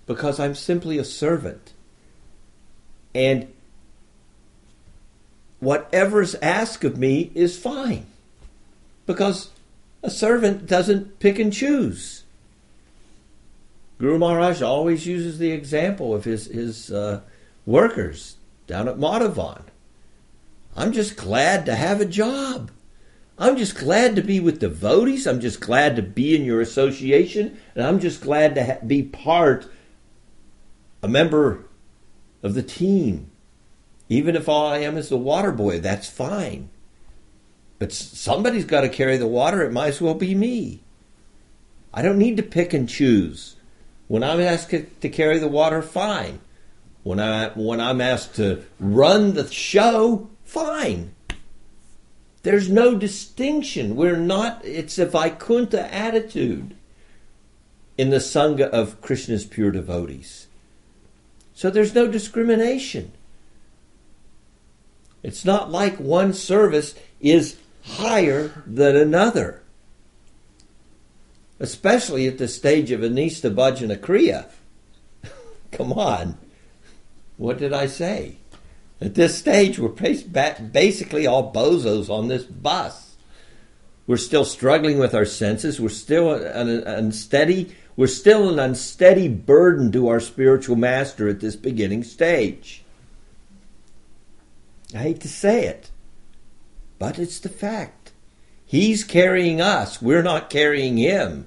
Because 0.06 0.40
I'm 0.40 0.54
simply 0.54 0.96
a 0.96 1.04
servant. 1.04 1.74
And 3.14 3.52
whatever's 5.60 6.34
asked 6.36 6.84
of 6.84 6.96
me 6.96 7.30
is 7.34 7.58
fine. 7.58 8.06
Because 9.04 9.50
a 10.06 10.10
servant 10.10 10.66
doesn't 10.66 11.18
pick 11.18 11.38
and 11.38 11.52
choose. 11.52 12.24
Guru 13.98 14.18
Maharaj 14.18 14.62
always 14.62 15.06
uses 15.06 15.38
the 15.38 15.50
example 15.50 16.14
of 16.14 16.24
his, 16.24 16.46
his 16.46 16.92
uh, 16.92 17.22
workers 17.64 18.36
down 18.66 18.88
at 18.88 18.98
Madhavan. 18.98 19.62
I'm 20.76 20.92
just 20.92 21.16
glad 21.16 21.66
to 21.66 21.74
have 21.74 22.00
a 22.00 22.04
job. 22.04 22.70
I'm 23.38 23.56
just 23.56 23.76
glad 23.76 24.16
to 24.16 24.22
be 24.22 24.38
with 24.38 24.60
devotees. 24.60 25.26
I'm 25.26 25.40
just 25.40 25.60
glad 25.60 25.96
to 25.96 26.02
be 26.02 26.36
in 26.36 26.44
your 26.44 26.60
association. 26.60 27.58
And 27.74 27.84
I'm 27.84 27.98
just 27.98 28.20
glad 28.20 28.54
to 28.54 28.64
ha- 28.64 28.78
be 28.86 29.02
part, 29.02 29.66
a 31.02 31.08
member 31.08 31.64
of 32.42 32.54
the 32.54 32.62
team. 32.62 33.30
Even 34.08 34.36
if 34.36 34.48
all 34.48 34.66
I 34.66 34.78
am 34.78 34.96
is 34.96 35.08
the 35.08 35.16
water 35.16 35.52
boy, 35.52 35.80
that's 35.80 36.08
fine. 36.08 36.70
But 37.78 37.92
somebody's 37.92 38.64
got 38.64 38.82
to 38.82 38.88
carry 38.88 39.16
the 39.16 39.26
water. 39.26 39.62
It 39.62 39.72
might 39.72 39.88
as 39.88 40.00
well 40.00 40.14
be 40.14 40.34
me. 40.34 40.80
I 41.92 42.02
don't 42.02 42.18
need 42.18 42.36
to 42.36 42.42
pick 42.42 42.72
and 42.72 42.88
choose. 42.88 43.56
When 44.08 44.22
I'm 44.22 44.40
asked 44.40 44.70
to 44.70 45.08
carry 45.08 45.38
the 45.38 45.48
water, 45.48 45.82
fine. 45.82 46.40
When 47.02 47.20
I 47.20 47.48
when 47.50 47.80
I'm 47.80 48.00
asked 48.00 48.36
to 48.36 48.64
run 48.80 49.34
the 49.34 49.50
show, 49.50 50.28
fine. 50.44 51.14
There's 52.42 52.70
no 52.70 52.94
distinction. 52.94 53.96
We're 53.96 54.16
not. 54.16 54.64
It's 54.64 54.98
a 54.98 55.06
Vaikuntha 55.06 55.92
attitude 55.92 56.76
in 57.98 58.10
the 58.10 58.18
sangha 58.18 58.68
of 58.68 59.00
Krishna's 59.00 59.44
pure 59.44 59.70
devotees. 59.70 60.46
So 61.54 61.70
there's 61.70 61.94
no 61.94 62.06
discrimination. 62.06 63.12
It's 65.22 65.44
not 65.44 65.70
like 65.70 65.96
one 65.98 66.32
service 66.32 66.94
is 67.20 67.56
higher 67.86 68.62
than 68.66 68.96
another. 68.96 69.62
especially 71.58 72.26
at 72.26 72.38
the 72.38 72.48
stage 72.48 72.90
of 72.90 73.00
Anista 73.00 73.52
Bhajana 73.54 73.96
Kriya. 73.96 74.46
Come 75.72 75.92
on. 75.92 76.36
What 77.36 77.58
did 77.58 77.72
I 77.72 77.86
say? 77.86 78.36
At 79.00 79.14
this 79.14 79.36
stage, 79.38 79.78
we're 79.78 79.88
basically 79.88 81.26
all 81.26 81.52
bozos 81.52 82.08
on 82.08 82.28
this 82.28 82.44
bus. 82.44 83.16
We're 84.06 84.16
still 84.16 84.44
struggling 84.44 84.98
with 84.98 85.14
our 85.14 85.24
senses. 85.24 85.80
We're 85.80 85.88
still 85.88 86.32
unsteady. 86.32 87.74
We're 87.96 88.06
still 88.06 88.50
an 88.50 88.58
unsteady 88.58 89.28
burden 89.28 89.90
to 89.92 90.08
our 90.08 90.20
spiritual 90.20 90.76
master 90.76 91.28
at 91.28 91.40
this 91.40 91.56
beginning 91.56 92.04
stage. 92.04 92.84
I 94.94 94.98
hate 94.98 95.20
to 95.22 95.28
say 95.28 95.66
it, 95.66 95.90
but 96.98 97.18
it's 97.18 97.38
the 97.38 97.48
fact. 97.48 98.12
He's 98.64 99.04
carrying 99.04 99.60
us. 99.60 100.02
We're 100.02 100.22
not 100.22 100.50
carrying 100.50 100.96
him. 100.96 101.46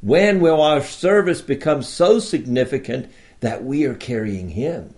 When 0.00 0.40
will 0.40 0.60
our 0.60 0.82
service 0.82 1.42
become 1.42 1.82
so 1.82 2.18
significant 2.18 3.12
that 3.40 3.64
we 3.64 3.84
are 3.84 3.94
carrying 3.94 4.50
him? 4.50 4.94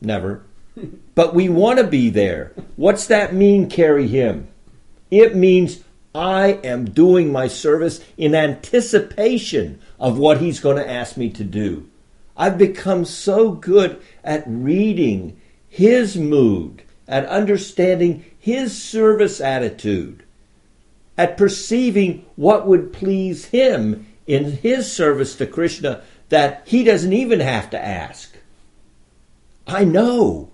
Never. 0.00 0.44
but 1.14 1.34
we 1.34 1.48
want 1.48 1.78
to 1.78 1.86
be 1.86 2.10
there. 2.10 2.52
What's 2.76 3.06
that 3.08 3.34
mean, 3.34 3.68
carry 3.68 4.06
him? 4.06 4.48
It 5.10 5.36
means 5.36 5.82
I 6.14 6.60
am 6.64 6.86
doing 6.86 7.30
my 7.30 7.48
service 7.48 8.00
in 8.16 8.34
anticipation 8.34 9.80
of 10.00 10.18
what 10.18 10.40
he's 10.40 10.60
going 10.60 10.76
to 10.76 10.90
ask 10.90 11.16
me 11.16 11.30
to 11.30 11.44
do. 11.44 11.88
I've 12.36 12.58
become 12.58 13.04
so 13.04 13.52
good 13.52 14.00
at 14.22 14.44
reading 14.46 15.40
his 15.76 16.16
mood, 16.16 16.80
at 17.06 17.26
understanding 17.26 18.24
his 18.38 18.82
service 18.82 19.42
attitude, 19.42 20.22
at 21.18 21.36
perceiving 21.36 22.24
what 22.34 22.66
would 22.66 22.94
please 22.94 23.44
him 23.44 24.06
in 24.26 24.52
his 24.52 24.90
service 24.90 25.36
to 25.36 25.46
Krishna 25.46 26.02
that 26.30 26.62
he 26.64 26.82
doesn't 26.82 27.12
even 27.12 27.40
have 27.40 27.68
to 27.68 27.78
ask. 27.78 28.34
I 29.66 29.84
know 29.84 30.48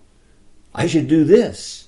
I 0.74 0.88
should 0.88 1.06
do 1.06 1.22
this. 1.22 1.87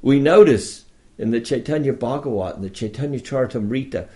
We 0.00 0.20
notice 0.20 0.84
in 1.18 1.32
the 1.32 1.40
Chaitanya 1.40 1.92
Bhagavat 1.92 2.54
and 2.54 2.62
the 2.62 2.70
Chaitanya 2.70 3.18
Charitamrita, 3.18 4.06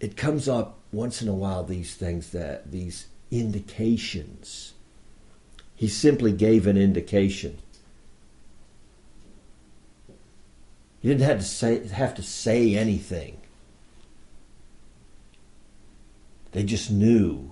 it 0.00 0.18
comes 0.18 0.50
up 0.50 0.80
once 0.92 1.22
in 1.22 1.28
a 1.28 1.34
while 1.34 1.64
these 1.64 1.94
things 1.94 2.32
that 2.32 2.70
these 2.70 3.06
indications. 3.30 4.71
He 5.82 5.88
simply 5.88 6.30
gave 6.30 6.68
an 6.68 6.76
indication. 6.76 7.58
He 11.00 11.08
didn't 11.08 11.24
have 11.24 11.40
to 11.40 11.44
say 11.44 11.88
have 11.88 12.14
to 12.14 12.22
say 12.22 12.76
anything. 12.76 13.40
They 16.52 16.62
just 16.62 16.88
knew. 16.88 17.50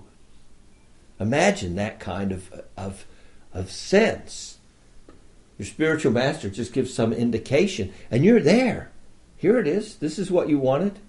Imagine 1.19 1.75
that 1.75 1.99
kind 1.99 2.31
of 2.31 2.63
of 2.77 3.05
of 3.53 3.69
sense. 3.69 4.59
Your 5.57 5.65
spiritual 5.65 6.13
master 6.13 6.49
just 6.49 6.71
gives 6.71 6.93
some 6.93 7.11
indication, 7.11 7.91
and 8.09 8.23
you're 8.23 8.39
there. 8.39 8.91
Here 9.35 9.59
it 9.59 9.67
is. 9.67 9.97
This 9.97 10.17
is 10.17 10.31
what 10.31 10.47
you 10.47 10.57
wanted. 10.57 10.99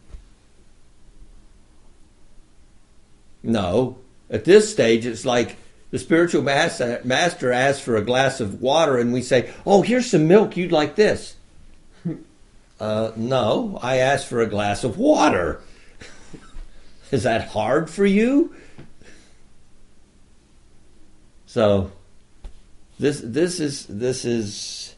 No. 3.44 3.98
At 4.28 4.44
this 4.44 4.72
stage, 4.72 5.06
it's 5.06 5.24
like 5.24 5.56
the 5.92 5.98
spiritual 5.98 6.42
master, 6.42 7.52
asks 7.52 7.84
for 7.84 7.96
a 7.96 8.02
glass 8.02 8.40
of 8.40 8.60
water, 8.60 8.98
and 8.98 9.12
we 9.12 9.22
say, 9.22 9.52
Oh, 9.64 9.82
here's 9.82 10.10
some 10.10 10.26
milk. 10.26 10.56
You'd 10.56 10.72
like 10.72 10.96
this. 10.96 11.36
Uh, 12.80 13.12
no, 13.14 13.78
I 13.80 13.98
asked 13.98 14.26
for 14.26 14.40
a 14.40 14.46
glass 14.48 14.82
of 14.82 14.98
water. 14.98 15.60
is 17.12 17.22
that 17.22 17.50
hard 17.50 17.88
for 17.88 18.04
you? 18.04 18.56
So, 21.46 21.92
this 22.98 23.20
this 23.22 23.60
is 23.60 23.86
this 23.86 24.24
is 24.24 24.96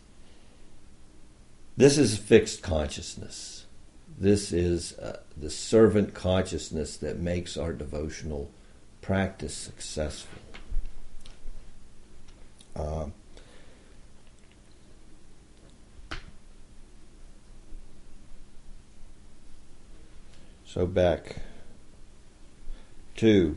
this 1.76 1.98
is 1.98 2.16
fixed 2.16 2.62
consciousness. 2.62 3.66
This 4.18 4.52
is 4.52 4.96
uh, 4.98 5.18
the 5.36 5.50
servant 5.50 6.14
consciousness 6.14 6.96
that 6.98 7.18
makes 7.18 7.56
our 7.58 7.72
devotional 7.72 8.50
practice 9.02 9.52
successful. 9.52 10.33
Uh, 12.76 13.06
so 20.64 20.86
back 20.86 21.36
to 23.16 23.56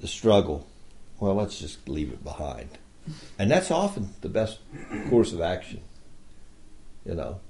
the 0.00 0.08
struggle. 0.08 0.66
Well, 1.18 1.34
let's 1.34 1.58
just 1.58 1.88
leave 1.88 2.12
it 2.12 2.24
behind. 2.24 2.78
And 3.38 3.50
that's 3.50 3.70
often 3.70 4.10
the 4.20 4.28
best 4.28 4.58
course 5.08 5.32
of 5.32 5.40
action. 5.40 5.80
You 7.04 7.14
know, 7.14 7.40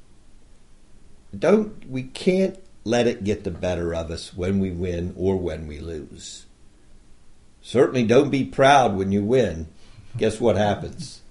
don't 1.39 1.89
we 1.89 2.05
can't 2.05 2.59
let 2.85 3.07
it 3.07 3.25
get 3.25 3.45
the 3.45 3.51
better 3.51 3.95
of 3.95 4.11
us 4.11 4.35
when 4.35 4.59
we 4.59 4.71
win 4.71 5.15
or 5.17 5.37
when 5.37 5.67
we 5.67 5.79
lose. 5.79 6.47
Certainly 7.61 8.05
don't 8.05 8.31
be 8.31 8.45
proud 8.45 8.97
when 8.97 9.13
you 9.13 9.23
win. 9.23 9.69
Guess 10.17 10.41
what 10.41 10.57
happens? 10.57 11.23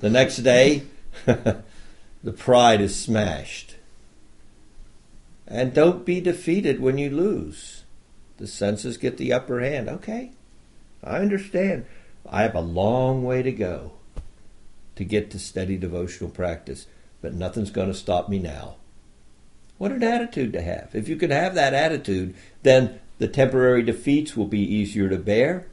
The 0.00 0.10
next 0.10 0.38
day, 0.38 0.82
the 1.24 2.32
pride 2.36 2.80
is 2.80 2.94
smashed. 2.94 3.76
And 5.46 5.72
don't 5.72 6.04
be 6.04 6.20
defeated 6.20 6.80
when 6.80 6.98
you 6.98 7.10
lose. 7.10 7.84
The 8.36 8.46
senses 8.46 8.98
get 8.98 9.16
the 9.16 9.32
upper 9.32 9.60
hand. 9.60 9.88
Okay, 9.88 10.32
I 11.02 11.18
understand. 11.18 11.86
I 12.28 12.42
have 12.42 12.54
a 12.54 12.60
long 12.60 13.24
way 13.24 13.42
to 13.42 13.50
go 13.50 13.92
to 14.96 15.04
get 15.04 15.30
to 15.30 15.38
steady 15.38 15.78
devotional 15.78 16.30
practice, 16.30 16.86
but 17.22 17.32
nothing's 17.32 17.70
going 17.70 17.88
to 17.88 17.94
stop 17.94 18.28
me 18.28 18.38
now. 18.38 18.76
What 19.78 19.92
an 19.92 20.02
attitude 20.02 20.52
to 20.52 20.60
have. 20.60 20.90
If 20.92 21.08
you 21.08 21.16
can 21.16 21.30
have 21.30 21.54
that 21.54 21.72
attitude, 21.72 22.34
then 22.62 23.00
the 23.18 23.28
temporary 23.28 23.82
defeats 23.82 24.36
will 24.36 24.46
be 24.46 24.60
easier 24.60 25.08
to 25.08 25.16
bear, 25.16 25.66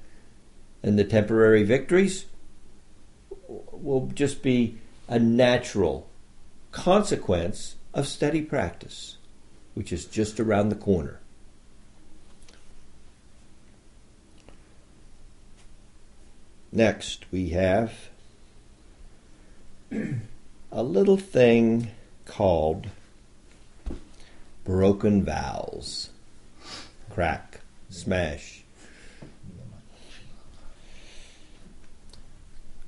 and 0.82 0.98
the 0.98 1.04
temporary 1.04 1.64
victories 1.64 2.26
will 3.72 4.12
just 4.14 4.42
be 4.42 4.78
a 5.08 5.20
natural 5.20 6.08
consequence 6.72 7.76
of 7.94 8.08
steady 8.08 8.42
practice, 8.42 9.18
which 9.74 9.92
is 9.92 10.06
just 10.06 10.40
around 10.40 10.70
the 10.70 10.76
corner. 10.76 11.20
Next, 16.72 17.26
we 17.32 17.50
have 17.50 18.10
a 20.72 20.84
little 20.84 21.18
thing 21.18 21.92
called 22.26 22.88
broken 24.66 25.24
vowels 25.24 26.10
Crack, 27.16 27.62
smash. 27.90 28.55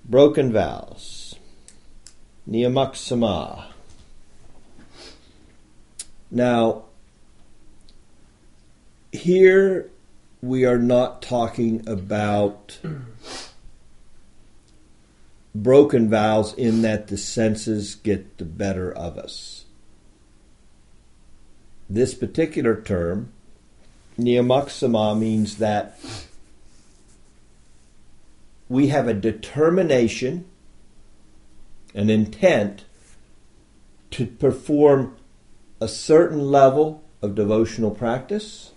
Broken 0.08 0.52
vows. 0.52 1.36
Niyamak 2.50 3.68
Now, 6.32 6.84
here 9.12 9.90
we 10.42 10.66
are 10.66 10.78
not 10.78 11.22
talking 11.22 11.88
about 11.88 12.80
broken 15.56 16.10
vows 16.10 16.54
in 16.54 16.84
that 16.84 17.08
the 17.08 17.18
senses 17.18 17.96
get 17.96 18.38
the 18.38 18.46
better 18.46 18.92
of 18.92 19.18
us 19.18 19.66
this 21.90 22.14
particular 22.14 22.80
term, 22.80 23.32
niyamak 24.20 25.20
means 25.20 25.58
that 25.58 26.00
we 28.70 28.88
have 28.88 29.08
a 29.08 29.14
determination, 29.14 30.46
an 31.94 32.10
intent 32.10 32.86
to 34.12 34.26
perform 34.26 35.16
a 35.80 35.88
certain 35.88 36.52
level 36.52 37.04
of 37.22 37.36
devotional 37.36 37.92
practice, 37.92 38.72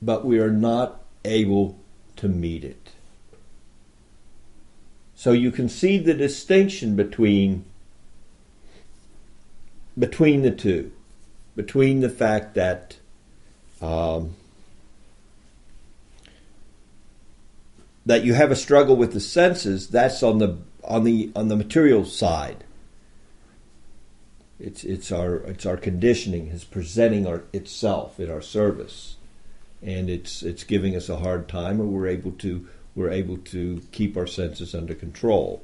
but 0.00 0.24
we 0.24 0.38
are 0.38 0.50
not 0.50 1.00
able 1.24 1.78
to 2.16 2.28
meet 2.28 2.64
it. 2.64 2.90
So 5.14 5.32
you 5.32 5.50
can 5.50 5.68
see 5.68 5.98
the 5.98 6.14
distinction 6.14 6.94
between 6.94 7.64
between 9.98 10.42
the 10.42 10.52
two, 10.52 10.92
between 11.56 12.00
the 12.00 12.08
fact 12.08 12.54
that 12.54 12.98
um, 13.82 14.36
that 18.08 18.24
you 18.24 18.32
have 18.32 18.50
a 18.50 18.56
struggle 18.56 18.96
with 18.96 19.12
the 19.12 19.20
senses, 19.20 19.88
that's 19.88 20.22
on 20.22 20.38
the 20.38 20.56
on 20.82 21.04
the 21.04 21.30
on 21.36 21.48
the 21.48 21.56
material 21.56 22.06
side. 22.06 22.64
It's 24.58 24.82
it's 24.82 25.12
our 25.12 25.36
it's 25.36 25.66
our 25.66 25.76
conditioning 25.76 26.46
is 26.48 26.64
presenting 26.64 27.26
our, 27.26 27.44
itself 27.52 28.18
in 28.18 28.30
our 28.30 28.40
service, 28.40 29.16
and 29.82 30.08
it's 30.08 30.42
it's 30.42 30.64
giving 30.64 30.96
us 30.96 31.10
a 31.10 31.18
hard 31.18 31.48
time, 31.48 31.80
and 31.80 31.92
we're 31.92 32.06
able 32.06 32.32
to 32.32 32.66
we're 32.94 33.10
able 33.10 33.36
to 33.36 33.82
keep 33.92 34.16
our 34.16 34.26
senses 34.26 34.74
under 34.74 34.94
control. 34.94 35.62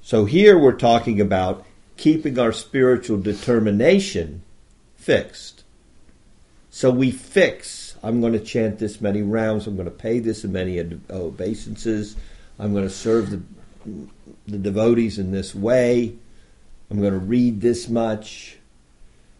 So 0.00 0.24
here 0.24 0.56
we're 0.56 0.72
talking 0.72 1.20
about 1.20 1.66
keeping 1.96 2.38
our 2.38 2.52
spiritual 2.52 3.18
determination 3.18 4.42
fixed. 4.96 5.64
So 6.70 6.92
we 6.92 7.10
fix. 7.10 7.77
I'm 8.02 8.20
going 8.20 8.32
to 8.32 8.40
chant 8.40 8.78
this 8.78 9.00
many 9.00 9.22
rounds. 9.22 9.66
I'm 9.66 9.76
going 9.76 9.86
to 9.86 9.90
pay 9.90 10.18
this 10.18 10.44
many 10.44 10.80
uh, 10.80 10.84
obeisances. 11.10 12.16
I'm 12.58 12.72
going 12.72 12.84
to 12.84 12.90
serve 12.90 13.30
the 13.30 13.42
the 14.46 14.58
devotees 14.58 15.18
in 15.18 15.30
this 15.30 15.54
way. 15.54 16.14
I'm 16.90 17.00
going 17.00 17.12
to 17.12 17.18
read 17.18 17.60
this 17.60 17.88
much. 17.88 18.58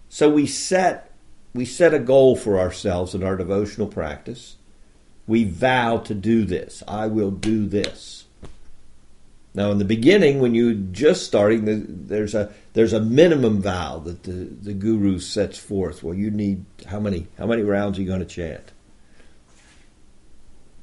So 0.08 0.28
we 0.30 0.46
set 0.46 1.12
we 1.54 1.64
set 1.64 1.94
a 1.94 1.98
goal 1.98 2.36
for 2.36 2.58
ourselves 2.58 3.14
in 3.14 3.22
our 3.22 3.36
devotional 3.36 3.88
practice. 3.88 4.56
We 5.26 5.44
vow 5.44 5.98
to 5.98 6.14
do 6.14 6.44
this. 6.44 6.82
I 6.86 7.06
will 7.06 7.30
do 7.30 7.66
this. 7.66 8.26
Now, 9.54 9.70
in 9.72 9.78
the 9.78 9.84
beginning, 9.84 10.40
when 10.40 10.54
you're 10.54 10.74
just 10.74 11.26
starting, 11.26 12.06
there's 12.06 12.34
a 12.34 12.52
there's 12.78 12.92
a 12.92 13.00
minimum 13.00 13.60
vow 13.60 13.98
that 13.98 14.22
the, 14.22 14.30
the 14.30 14.72
guru 14.72 15.18
sets 15.18 15.58
forth. 15.58 16.04
Well, 16.04 16.14
you 16.14 16.30
need 16.30 16.64
how 16.86 17.00
many 17.00 17.26
how 17.36 17.46
many 17.46 17.62
rounds 17.62 17.98
are 17.98 18.02
you 18.02 18.06
going 18.06 18.20
to 18.20 18.24
chant? 18.24 18.70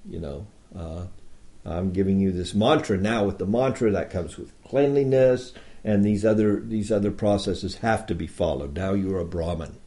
You 0.05 0.19
know, 0.19 0.47
uh, 0.77 1.05
I'm 1.63 1.93
giving 1.93 2.19
you 2.19 2.33
this 2.33 2.53
mantra 2.53 2.97
now. 2.97 3.23
With 3.23 3.37
the 3.37 3.45
mantra, 3.45 3.91
that 3.91 4.09
comes 4.09 4.37
with 4.37 4.51
cleanliness, 4.65 5.53
and 5.85 6.03
these 6.03 6.25
other 6.25 6.59
these 6.59 6.91
other 6.91 7.11
processes 7.11 7.77
have 7.77 8.05
to 8.07 8.13
be 8.13 8.27
followed. 8.27 8.75
Now 8.75 8.91
you're 8.91 9.21
a 9.21 9.25
Brahmin. 9.25 9.77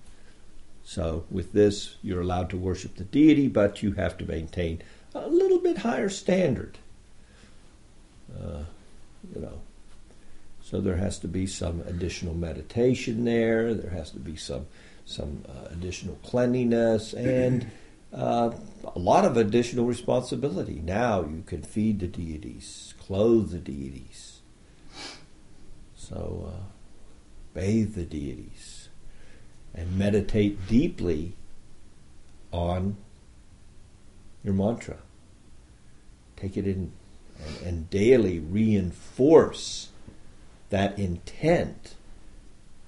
So 0.85 1.27
with 1.31 1.53
this, 1.53 1.97
you're 2.01 2.23
allowed 2.23 2.49
to 2.49 2.57
worship 2.57 2.97
the 2.97 3.05
deity, 3.05 3.49
but 3.49 3.83
you 3.83 3.93
have 3.93 4.17
to 4.17 4.25
maintain 4.25 4.81
a 5.15 5.29
little 5.29 5.59
bit 5.59 5.77
higher 5.77 6.09
standard. 6.09 6.79
Uh, 8.35 8.63
you 9.35 9.43
know, 9.43 9.61
so 10.69 10.83
there 10.83 10.97
has 10.97 11.19
to 11.21 11.29
be 11.29 11.47
some 11.47 11.81
additional 11.87 12.35
meditation 12.35 13.25
there. 13.25 13.73
There 13.73 13.91
has 13.91 14.11
to 14.11 14.19
be 14.19 14.37
some 14.37 14.67
some 15.07 15.43
uh, 15.49 15.69
additional 15.71 16.17
cleanliness 16.17 17.15
and 17.15 17.71
uh, 18.13 18.51
a 18.85 18.99
lot 18.99 19.25
of 19.25 19.39
additional 19.39 19.87
responsibility. 19.87 20.83
Now 20.85 21.23
you 21.23 21.43
can 21.47 21.63
feed 21.63 22.01
the 22.01 22.07
deities, 22.07 22.93
clothe 23.01 23.51
the 23.51 23.59
deities, 23.59 24.41
so 25.97 26.53
uh, 26.53 26.65
bathe 27.55 27.95
the 27.95 28.05
deities, 28.05 28.91
and 29.75 29.99
meditate 29.99 30.69
deeply 30.69 31.33
on 32.53 32.99
your 34.45 34.53
mantra. 34.53 34.99
Take 36.37 36.59
it 36.59 36.67
in 36.67 36.93
and, 37.39 37.67
and 37.67 37.91
daily 37.91 38.39
reinforce 38.39 39.89
that 40.71 40.99
intent, 40.99 41.95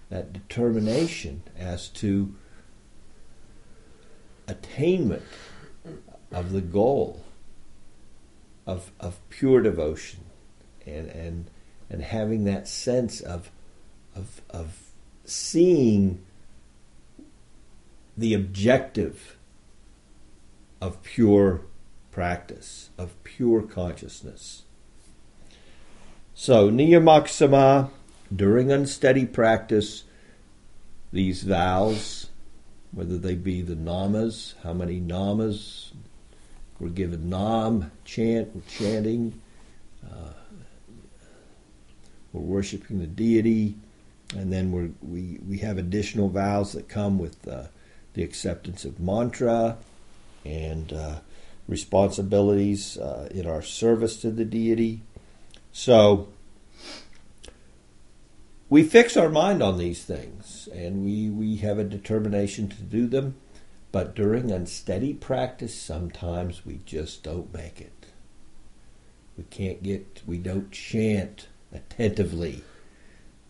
that 0.09 0.33
determination 0.33 1.43
as 1.59 1.89
to 1.89 2.35
attainment 4.47 5.23
of 6.33 6.53
the 6.53 6.61
goal 6.61 7.25
of, 8.67 8.91
of 9.01 9.19
pure 9.31 9.61
devotion 9.61 10.21
and, 10.87 11.09
and, 11.09 11.51
and 11.89 12.03
having 12.03 12.45
that 12.45 12.69
sense 12.69 13.21
of, 13.21 13.51
of, 14.15 14.41
of 14.51 14.91
seeing 15.25 16.23
the 18.17 18.35
objective 18.35 19.37
of 20.81 21.03
pure 21.03 21.63
practice, 22.11 22.91
of 22.99 23.23
pure 23.25 23.63
consciousness. 23.63 24.63
So, 26.43 26.71
Niyamaksama, 26.71 27.91
during 28.35 28.73
unsteady 28.73 29.27
practice, 29.27 30.05
these 31.13 31.43
vows, 31.43 32.29
whether 32.93 33.19
they 33.19 33.35
be 33.35 33.61
the 33.61 33.75
namas, 33.75 34.55
how 34.63 34.73
many 34.73 35.03
namas 35.03 35.93
we're 36.79 36.89
given 36.89 37.29
nam, 37.29 37.93
chant, 38.07 38.67
chanting, 38.67 39.39
uh, 40.03 40.33
we're 42.33 42.41
worshiping 42.41 43.01
the 43.01 43.07
deity, 43.07 43.77
and 44.35 44.51
then 44.51 44.73
we 44.73 44.93
we, 45.03 45.39
we 45.47 45.59
have 45.59 45.77
additional 45.77 46.31
vows 46.31 46.73
that 46.73 46.89
come 46.89 47.19
with 47.19 47.47
uh, 47.47 47.65
the 48.15 48.23
acceptance 48.23 48.87
of 48.87 48.99
mantra 48.99 49.77
and 50.47 50.91
uh, 50.95 51.19
responsibilities 51.69 52.97
uh, 52.97 53.29
in 53.31 53.47
our 53.47 53.61
service 53.61 54.17
to 54.23 54.31
the 54.31 54.47
deity. 54.47 55.03
So 55.73 56.29
we 58.69 58.83
fix 58.83 59.17
our 59.17 59.29
mind 59.29 59.63
on 59.63 59.79
these 59.79 60.05
things 60.05 60.69
and 60.75 61.05
we, 61.05 61.29
we 61.29 61.57
have 61.57 61.79
a 61.79 61.85
determination 61.85 62.69
to 62.69 62.83
do 62.83 63.07
them. 63.07 63.37
But 63.93 64.15
during 64.15 64.53
unsteady 64.53 65.15
practice, 65.15 65.75
sometimes 65.75 66.65
we 66.65 66.81
just 66.85 67.25
don't 67.25 67.53
make 67.53 67.81
it. 67.81 68.07
We 69.37 69.45
can't 69.45 69.83
get, 69.83 70.23
we 70.27 70.39
don't 70.39 70.71
chant 70.71 71.49
attentively. 71.73 72.63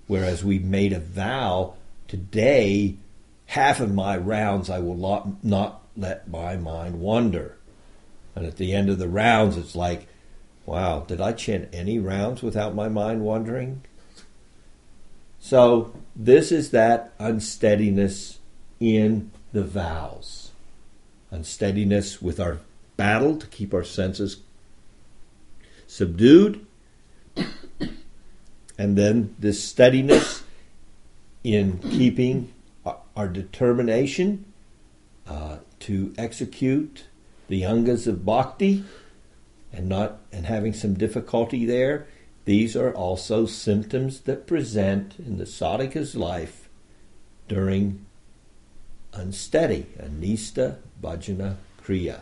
Whereas 0.07 0.43
we 0.43 0.59
made 0.59 0.93
a 0.93 1.01
vow 1.01 1.75
today, 2.09 2.97
half 3.47 3.81
of 3.81 3.93
my 3.93 4.17
rounds 4.17 4.71
I 4.71 4.79
will 4.79 4.97
not, 4.97 5.45
not 5.45 5.83
let 5.97 6.29
my 6.29 6.57
mind 6.57 7.01
wander. 7.01 7.59
And 8.35 8.47
at 8.47 8.57
the 8.57 8.73
end 8.73 8.89
of 8.89 8.99
the 8.99 9.09
rounds, 9.09 9.57
it's 9.57 9.77
like, 9.77 10.09
wow, 10.71 11.01
did 11.01 11.21
I 11.21 11.33
chant 11.33 11.69
any 11.73 11.99
rounds 11.99 12.43
without 12.43 12.77
my 12.77 12.89
mind 12.89 13.23
wandering? 13.23 13.83
So, 15.41 15.93
this 16.15 16.53
is 16.53 16.71
that 16.71 17.13
unsteadiness 17.19 18.39
in 18.79 19.33
the 19.53 19.65
vows. 19.65 20.53
Unsteadiness 21.33 22.23
with 22.23 22.39
our 22.39 22.59
battle 22.97 23.37
to 23.37 23.49
keep 23.49 23.75
our 23.75 23.83
senses 23.85 24.39
subdued. 25.87 26.65
And 28.79 28.97
then 28.97 29.37
this 29.39 29.63
steadiness 29.63 30.43
in 31.45 31.81
keeping 31.81 32.51
our 33.15 33.29
determination 33.29 34.47
uh, 35.29 35.59
to 35.81 36.15
execute 36.17 37.05
the 37.49 37.63
angas 37.63 38.07
of 38.07 38.25
bhakti 38.25 38.85
and 39.73 39.89
not 39.89 40.19
and 40.33 40.47
having 40.47 40.73
some 40.73 40.95
difficulty 40.95 41.65
there 41.65 42.07
these 42.45 42.75
are 42.75 42.93
also 42.93 43.47
symptoms 43.47 44.21
that 44.21 44.47
present 44.47 45.15
in 45.19 45.39
the 45.39 45.47
sadhaka's 45.47 46.17
life 46.17 46.69
during 47.49 48.07
unsteady 49.13 49.87
anista 49.99 50.77
bhajana 51.03 51.57
kriya. 51.83 52.21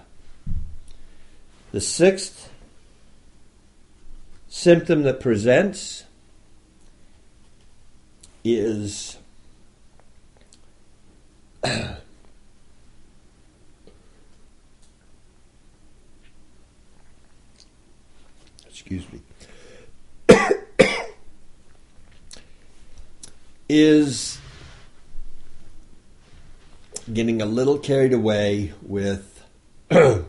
The 1.72 1.80
sixth 1.80 2.50
symptom 4.48 5.02
that 5.02 5.20
presents 5.20 6.04
is 8.42 9.18
excuse 18.90 19.06
me, 19.12 19.20
is 23.68 24.38
getting 27.12 27.42
a 27.42 27.46
little 27.46 27.78
carried 27.78 28.14
away 28.14 28.72
with 28.80 29.44
the 29.90 30.24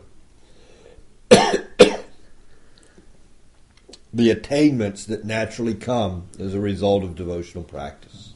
attainments 4.14 5.06
that 5.06 5.24
naturally 5.24 5.74
come 5.74 6.28
as 6.38 6.54
a 6.54 6.60
result 6.60 7.06
of 7.06 7.16
devotional 7.16 7.64
practice. 7.64 8.34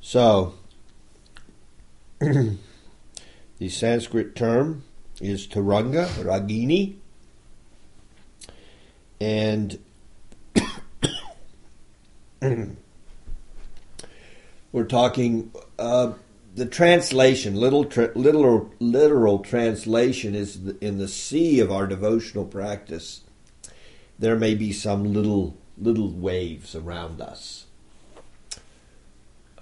So, 0.00 0.54
the 2.18 2.58
Sanskrit 3.68 4.34
term 4.34 4.82
is 5.20 5.46
Taranga, 5.46 6.06
Rangini, 6.24 6.96
and 9.20 9.78
we're 14.72 14.84
talking 14.84 15.52
uh, 15.78 16.12
the 16.54 16.66
translation, 16.66 17.54
little 17.56 17.84
tra- 17.84 18.12
literal, 18.14 18.72
literal 18.78 19.38
translation 19.40 20.34
is 20.34 20.58
in 20.80 20.98
the 20.98 21.08
sea 21.08 21.60
of 21.60 21.72
our 21.72 21.86
devotional 21.86 22.44
practice 22.44 23.22
there 24.18 24.36
may 24.36 24.54
be 24.54 24.72
some 24.72 25.12
little 25.12 25.56
little 25.76 26.10
waves 26.10 26.74
around 26.74 27.20
us. 27.20 27.66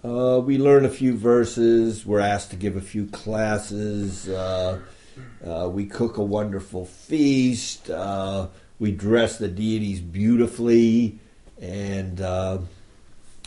Uh, 0.04 0.40
we 0.44 0.58
learn 0.58 0.84
a 0.84 0.90
few 0.90 1.16
verses. 1.16 2.04
We're 2.04 2.20
asked 2.20 2.50
to 2.50 2.56
give 2.56 2.76
a 2.76 2.80
few 2.80 3.06
classes. 3.06 4.28
Uh, 4.28 4.80
uh, 5.46 5.68
we 5.72 5.86
cook 5.86 6.16
a 6.16 6.22
wonderful 6.22 6.84
feast. 6.84 7.88
We 8.82 8.90
dress 8.90 9.38
the 9.38 9.46
deities 9.46 10.00
beautifully, 10.00 11.20
and 11.60 12.20
uh, 12.20 12.58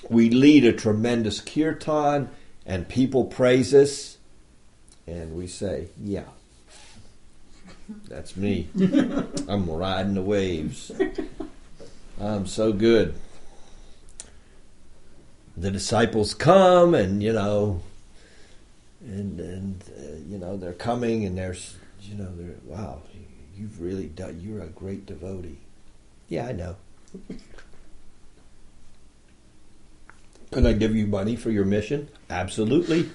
we 0.10 0.30
lead 0.30 0.64
a 0.64 0.72
tremendous 0.72 1.42
kirtan, 1.42 2.30
and 2.66 2.88
people 2.88 3.26
praise 3.26 3.74
us, 3.74 4.18
and 5.06 5.36
we 5.36 5.48
say, 5.48 5.90
"Yeah, 6.02 6.30
that's 8.08 8.38
me. 8.38 8.70
I'm 9.50 9.70
riding 9.70 10.14
the 10.14 10.22
waves. 10.22 10.90
I'm 12.22 12.48
so 12.48 12.72
good." 12.72 13.16
The 15.58 15.70
disciples 15.70 16.34
come, 16.34 16.96
and 16.96 17.22
you 17.22 17.34
know, 17.34 17.82
and 19.02 19.38
and 19.42 19.84
uh, 20.00 20.16
you 20.30 20.38
know 20.38 20.56
they're 20.56 20.72
coming, 20.72 21.26
and 21.26 21.38
there's 21.38 21.76
you 22.04 22.16
know 22.16 22.32
they're 22.38 22.56
wow, 22.64 23.02
you've 23.58 23.82
really 23.82 24.08
done. 24.08 24.40
You're 24.42 24.62
a 24.62 24.68
great 24.68 25.06
devotee. 25.06 25.60
Yeah, 26.28 26.48
I 26.48 26.52
know. 26.52 26.76
Can 30.52 30.66
I 30.66 30.74
give 30.74 30.96
you 30.96 31.08
money 31.08 31.36
for 31.36 31.52
your 31.52 31.66
mission? 31.66 32.10
Absolutely. 32.30 33.10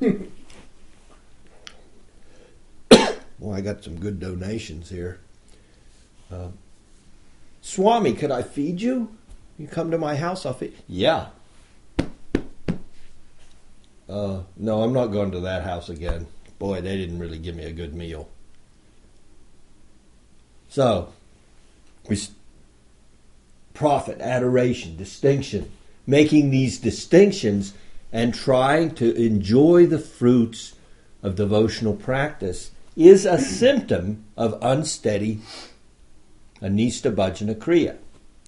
well, 0.00 0.20
I 3.52 3.60
got 3.60 3.82
some 3.82 3.98
good 3.98 4.20
donations 4.20 4.90
here. 4.90 5.20
Uh, 6.30 6.48
Swami, 7.60 8.12
could 8.14 8.30
I 8.30 8.42
feed 8.42 8.80
you? 8.80 9.16
You 9.58 9.66
come 9.66 9.90
to 9.90 9.98
my 9.98 10.16
house, 10.16 10.46
I'll 10.46 10.54
feed. 10.54 10.74
Yeah. 10.88 11.28
Uh, 14.08 14.42
no, 14.56 14.82
I'm 14.82 14.92
not 14.92 15.08
going 15.08 15.30
to 15.32 15.40
that 15.40 15.64
house 15.64 15.88
again. 15.88 16.26
Boy, 16.58 16.80
they 16.80 16.96
didn't 16.96 17.18
really 17.18 17.38
give 17.38 17.54
me 17.54 17.64
a 17.64 17.72
good 17.72 17.94
meal. 17.94 18.28
So, 20.70 21.12
we 22.08 22.16
profit, 23.74 24.20
adoration, 24.20 24.96
distinction, 24.96 25.70
making 26.06 26.50
these 26.50 26.78
distinctions 26.78 27.74
and 28.12 28.32
trying 28.32 28.94
to 28.94 29.12
enjoy 29.14 29.86
the 29.86 29.98
fruits 29.98 30.74
of 31.24 31.34
devotional 31.34 31.94
practice 31.94 32.70
is 32.96 33.26
a 33.26 33.38
symptom 33.38 34.24
of 34.36 34.58
unsteady 34.62 35.40
anista 36.62 37.12
bhajana 37.12 37.56
kriya 37.56 37.96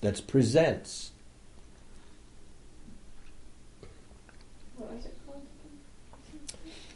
that 0.01 0.25
presents. 0.29 1.11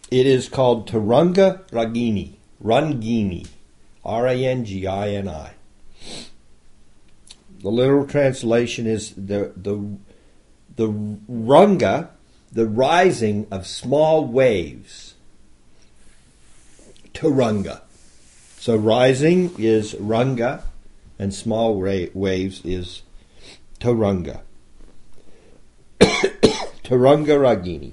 It 0.08 0.26
is 0.26 0.48
called 0.48 0.88
Taranga 0.88 1.68
Ragini, 1.70 2.34
Rangini, 2.62 3.48
R 4.06 4.28
A 4.28 4.44
N 4.44 4.64
G 4.64 4.86
I 4.86 5.10
N 5.10 5.28
I. 5.28 5.50
The 7.60 7.68
literal 7.68 8.06
translation 8.06 8.86
is 8.86 9.12
the 9.14 9.52
the 9.56 9.98
the 10.76 10.88
runga, 10.88 12.10
the 12.52 12.66
rising 12.66 13.48
of 13.50 13.66
small 13.66 14.24
waves. 14.24 15.14
Taranga. 17.12 17.80
So 18.58 18.76
rising 18.76 19.52
is 19.58 19.94
runga, 19.94 20.62
and 21.18 21.34
small 21.34 21.80
ra- 21.80 22.12
waves 22.14 22.64
is 22.64 23.02
taranga. 23.80 24.42
taranga 26.00 27.36
ragini. 27.38 27.92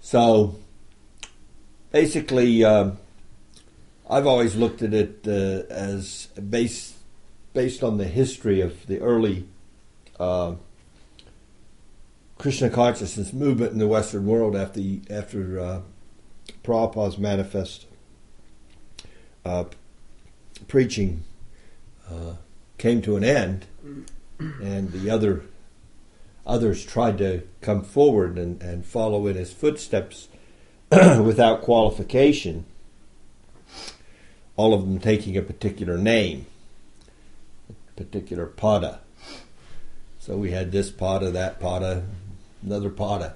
So 0.00 0.56
basically, 1.92 2.64
um, 2.64 2.98
I've 4.08 4.26
always 4.26 4.54
looked 4.54 4.82
at 4.82 4.92
it 4.92 5.20
uh, 5.26 5.72
as 5.72 6.26
based 6.26 6.96
based 7.52 7.82
on 7.82 7.98
the 7.98 8.06
history 8.06 8.60
of 8.60 8.86
the 8.86 9.00
early 9.00 9.46
uh, 10.18 10.54
Krishna 12.36 12.68
consciousness 12.68 13.32
movement 13.32 13.72
in 13.72 13.78
the 13.78 13.86
Western 13.86 14.26
world 14.26 14.56
after 14.56 14.80
after 15.08 15.58
uh, 15.58 15.80
Prabhupada's 16.62 17.16
manifest 17.16 17.86
uh, 19.44 19.64
preaching 20.68 21.24
uh, 22.10 22.34
came 22.76 23.00
to 23.02 23.16
an 23.16 23.24
end, 23.24 23.66
and 24.38 24.92
the 24.92 25.08
other 25.08 25.42
others 26.46 26.84
tried 26.84 27.16
to 27.18 27.42
come 27.62 27.82
forward 27.82 28.38
and, 28.38 28.62
and 28.62 28.84
follow 28.84 29.26
in 29.26 29.36
his 29.36 29.52
footsteps 29.52 30.28
without 30.90 31.62
qualification, 31.62 32.66
all 34.56 34.74
of 34.74 34.82
them 34.82 34.98
taking 34.98 35.36
a 35.36 35.42
particular 35.42 35.98
name, 35.98 36.46
a 37.68 37.72
particular 37.96 38.46
pada. 38.46 38.98
So 40.18 40.36
we 40.36 40.52
had 40.52 40.72
this 40.72 40.90
pada, 40.90 41.32
that 41.32 41.60
pada, 41.60 42.04
another 42.62 42.90
pada. 42.90 43.34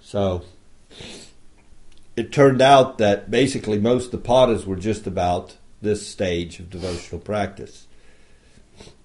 So 0.00 0.44
it 2.16 2.32
turned 2.32 2.60
out 2.60 2.98
that 2.98 3.30
basically 3.30 3.78
most 3.78 4.06
of 4.06 4.10
the 4.10 4.28
padas 4.28 4.66
were 4.66 4.76
just 4.76 5.06
about 5.06 5.56
this 5.80 6.06
stage 6.06 6.58
of 6.58 6.70
devotional 6.70 7.20
practice. 7.20 7.86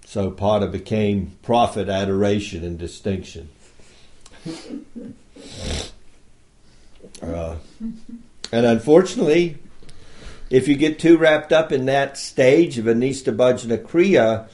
So 0.04 0.30
pada 0.30 0.70
became 0.70 1.36
profit, 1.42 1.88
adoration, 1.88 2.64
and 2.64 2.78
distinction. 2.78 3.48
Uh, 7.22 7.56
and 8.52 8.66
unfortunately, 8.66 9.58
if 10.50 10.68
you 10.68 10.76
get 10.76 10.98
too 10.98 11.16
wrapped 11.16 11.52
up 11.52 11.72
in 11.72 11.86
that 11.86 12.16
stage 12.18 12.78
of 12.78 12.84
Anista 12.84 13.34
Bhajana 13.34 13.82
Kriya, 13.82 14.48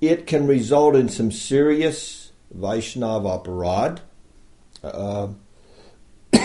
it 0.00 0.26
can 0.26 0.46
result 0.46 0.94
in 0.94 1.08
some 1.08 1.30
serious 1.30 2.32
Vaishnava 2.50 3.40
aparad. 3.40 4.00
Uh, 4.82 5.28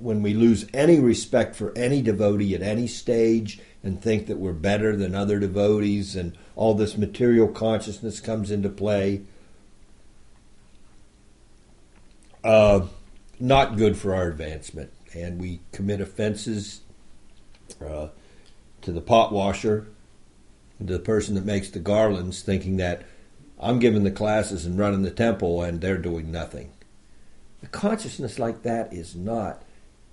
when 0.00 0.22
we 0.22 0.34
lose 0.34 0.66
any 0.72 0.98
respect 0.98 1.54
for 1.54 1.76
any 1.76 2.02
devotee 2.02 2.54
at 2.54 2.62
any 2.62 2.86
stage 2.86 3.60
and 3.82 4.02
think 4.02 4.26
that 4.26 4.38
we're 4.38 4.52
better 4.52 4.96
than 4.96 5.14
other 5.14 5.38
devotees 5.38 6.16
and 6.16 6.36
all 6.56 6.74
this 6.74 6.96
material 6.96 7.46
consciousness 7.46 8.18
comes 8.18 8.50
into 8.50 8.68
play. 8.68 9.22
Uh, 12.42 12.86
not 13.38 13.76
good 13.76 13.96
for 13.96 14.14
our 14.14 14.28
advancement. 14.28 14.92
And 15.14 15.40
we 15.40 15.60
commit 15.72 16.00
offenses 16.00 16.80
uh, 17.84 18.08
to 18.82 18.92
the 18.92 19.00
pot 19.00 19.32
washer, 19.32 19.86
to 20.78 20.92
the 20.92 20.98
person 20.98 21.34
that 21.34 21.44
makes 21.44 21.70
the 21.70 21.78
garlands, 21.78 22.42
thinking 22.42 22.76
that 22.76 23.02
I'm 23.58 23.78
giving 23.78 24.04
the 24.04 24.10
classes 24.10 24.66
and 24.66 24.78
running 24.78 25.02
the 25.02 25.10
temple 25.10 25.62
and 25.62 25.80
they're 25.80 25.98
doing 25.98 26.30
nothing. 26.30 26.72
A 27.62 27.66
consciousness 27.66 28.38
like 28.38 28.62
that 28.62 28.92
is 28.92 29.16
not 29.16 29.62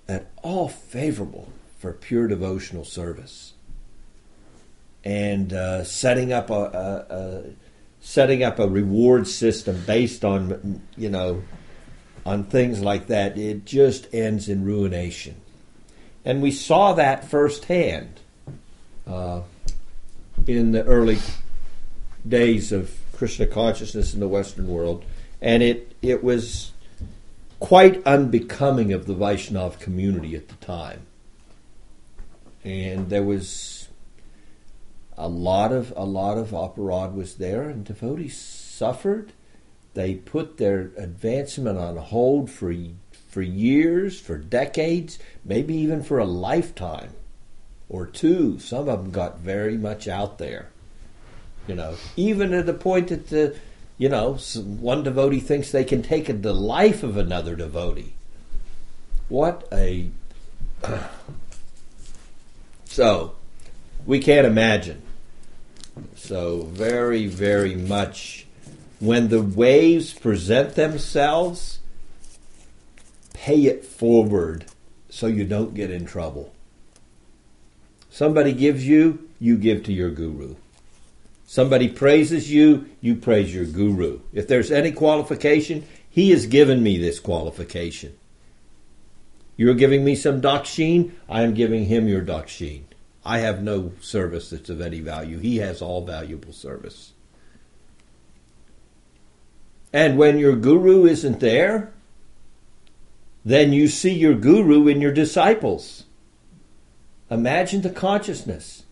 at 0.08 0.30
all 0.42 0.68
favorable 0.68 1.50
for 1.78 1.92
pure 1.92 2.26
devotional 2.26 2.84
service. 2.84 3.52
And 5.04 5.52
uh, 5.52 5.84
setting 5.84 6.32
up 6.32 6.48
a, 6.48 6.54
a, 6.54 7.14
a, 7.14 7.42
setting 8.00 8.42
up 8.42 8.58
a 8.58 8.66
reward 8.66 9.26
system 9.28 9.82
based 9.86 10.24
on 10.24 10.80
you 10.96 11.10
know 11.10 11.42
on 12.24 12.44
things 12.44 12.80
like 12.80 13.08
that, 13.08 13.36
it 13.36 13.66
just 13.66 14.12
ends 14.14 14.48
in 14.48 14.64
ruination. 14.64 15.36
And 16.24 16.40
we 16.40 16.50
saw 16.50 16.94
that 16.94 17.28
firsthand 17.28 18.20
uh, 19.06 19.42
in 20.46 20.72
the 20.72 20.84
early 20.84 21.18
days 22.26 22.72
of 22.72 22.96
Krishna 23.12 23.46
consciousness 23.46 24.14
in 24.14 24.20
the 24.20 24.28
Western 24.28 24.66
world, 24.66 25.04
and 25.40 25.62
it 25.62 25.94
it 26.02 26.24
was 26.24 26.72
quite 27.60 28.04
unbecoming 28.06 28.92
of 28.92 29.06
the 29.06 29.14
Vaishnav 29.14 29.78
community 29.78 30.34
at 30.34 30.48
the 30.48 30.54
time. 30.56 31.06
And 32.64 33.10
there 33.10 33.22
was 33.22 33.88
a 35.16 35.28
lot 35.28 35.72
of 35.72 35.92
a 35.96 36.04
lot 36.04 36.38
of 36.38 36.50
aparad 36.50 37.14
was 37.14 37.36
there, 37.36 37.68
and 37.68 37.84
devotees 37.84 38.38
suffered. 38.38 39.32
They 39.92 40.14
put 40.14 40.56
their 40.56 40.90
advancement 40.96 41.78
on 41.78 41.96
hold 41.96 42.50
for 42.50 42.72
for 43.34 43.42
years, 43.42 44.20
for 44.20 44.38
decades, 44.38 45.18
maybe 45.44 45.74
even 45.74 46.04
for 46.04 46.20
a 46.20 46.24
lifetime 46.24 47.10
or 47.88 48.06
two. 48.06 48.60
Some 48.60 48.88
of 48.88 49.02
them 49.02 49.10
got 49.10 49.40
very 49.40 49.76
much 49.76 50.06
out 50.06 50.38
there, 50.38 50.68
you 51.66 51.74
know, 51.74 51.96
even 52.16 52.52
to 52.52 52.62
the 52.62 52.72
point 52.72 53.08
that 53.08 53.28
the 53.28 53.56
you 53.98 54.08
know, 54.08 54.34
one 54.34 55.02
devotee 55.02 55.40
thinks 55.40 55.70
they 55.70 55.84
can 55.84 56.02
take 56.02 56.26
the 56.42 56.52
life 56.52 57.02
of 57.02 57.16
another 57.16 57.54
devotee. 57.54 58.14
What 59.28 59.68
a. 59.72 60.10
so, 62.84 63.34
we 64.04 64.18
can't 64.18 64.46
imagine 64.46 65.02
So, 66.16 66.62
very, 66.62 67.26
very 67.26 67.76
much 67.76 68.46
when 69.00 69.28
the 69.28 69.42
waves 69.42 70.12
present 70.12 70.74
themselves, 70.74 71.78
pay 73.44 73.66
it 73.66 73.84
forward 73.84 74.64
so 75.10 75.26
you 75.26 75.44
don't 75.44 75.74
get 75.74 75.90
in 75.90 76.06
trouble. 76.06 76.50
Somebody 78.08 78.54
gives 78.54 78.88
you, 78.88 79.28
you 79.38 79.58
give 79.58 79.82
to 79.82 79.92
your 79.92 80.08
guru. 80.08 80.54
Somebody 81.46 81.88
praises 81.88 82.50
you, 82.50 82.88
you 83.02 83.14
praise 83.14 83.54
your 83.54 83.66
guru. 83.66 84.20
If 84.32 84.48
there's 84.48 84.70
any 84.70 84.92
qualification, 84.92 85.86
he 86.08 86.30
has 86.30 86.46
given 86.46 86.82
me 86.82 86.96
this 86.96 87.20
qualification. 87.20 88.16
You're 89.58 89.74
giving 89.74 90.06
me 90.06 90.16
some 90.16 90.40
dakshin, 90.40 91.12
I 91.28 91.42
am 91.42 91.52
giving 91.52 91.84
him 91.84 92.08
your 92.08 92.22
dakshin. 92.22 92.84
I 93.26 93.40
have 93.40 93.62
no 93.62 93.92
service 94.00 94.48
that's 94.48 94.70
of 94.70 94.80
any 94.80 95.00
value. 95.00 95.38
He 95.38 95.58
has 95.58 95.82
all 95.82 96.06
valuable 96.06 96.54
service. 96.54 97.12
And 99.92 100.16
when 100.16 100.38
your 100.38 100.56
guru 100.56 101.04
isn't 101.04 101.40
there, 101.40 101.93
then 103.44 103.72
you 103.72 103.88
see 103.88 104.12
your 104.12 104.34
guru 104.34 104.88
in 104.88 105.00
your 105.00 105.12
disciples. 105.12 106.04
Imagine 107.30 107.82
the 107.82 107.90
consciousness. 107.90 108.84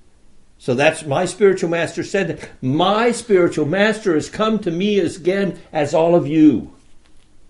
So 0.59 0.75
that's 0.75 1.05
my 1.05 1.25
spiritual 1.25 1.71
master 1.71 2.05
said 2.05 2.29
that 2.29 2.51
my 2.63 3.11
spiritual 3.11 3.67
master 3.67 4.15
has 4.15 4.29
come 4.29 4.59
to 4.61 4.71
me 4.71 5.01
as 5.01 5.17
again 5.17 5.59
as 5.73 5.95
all 5.95 6.15
of 6.15 6.27
you. 6.27 6.73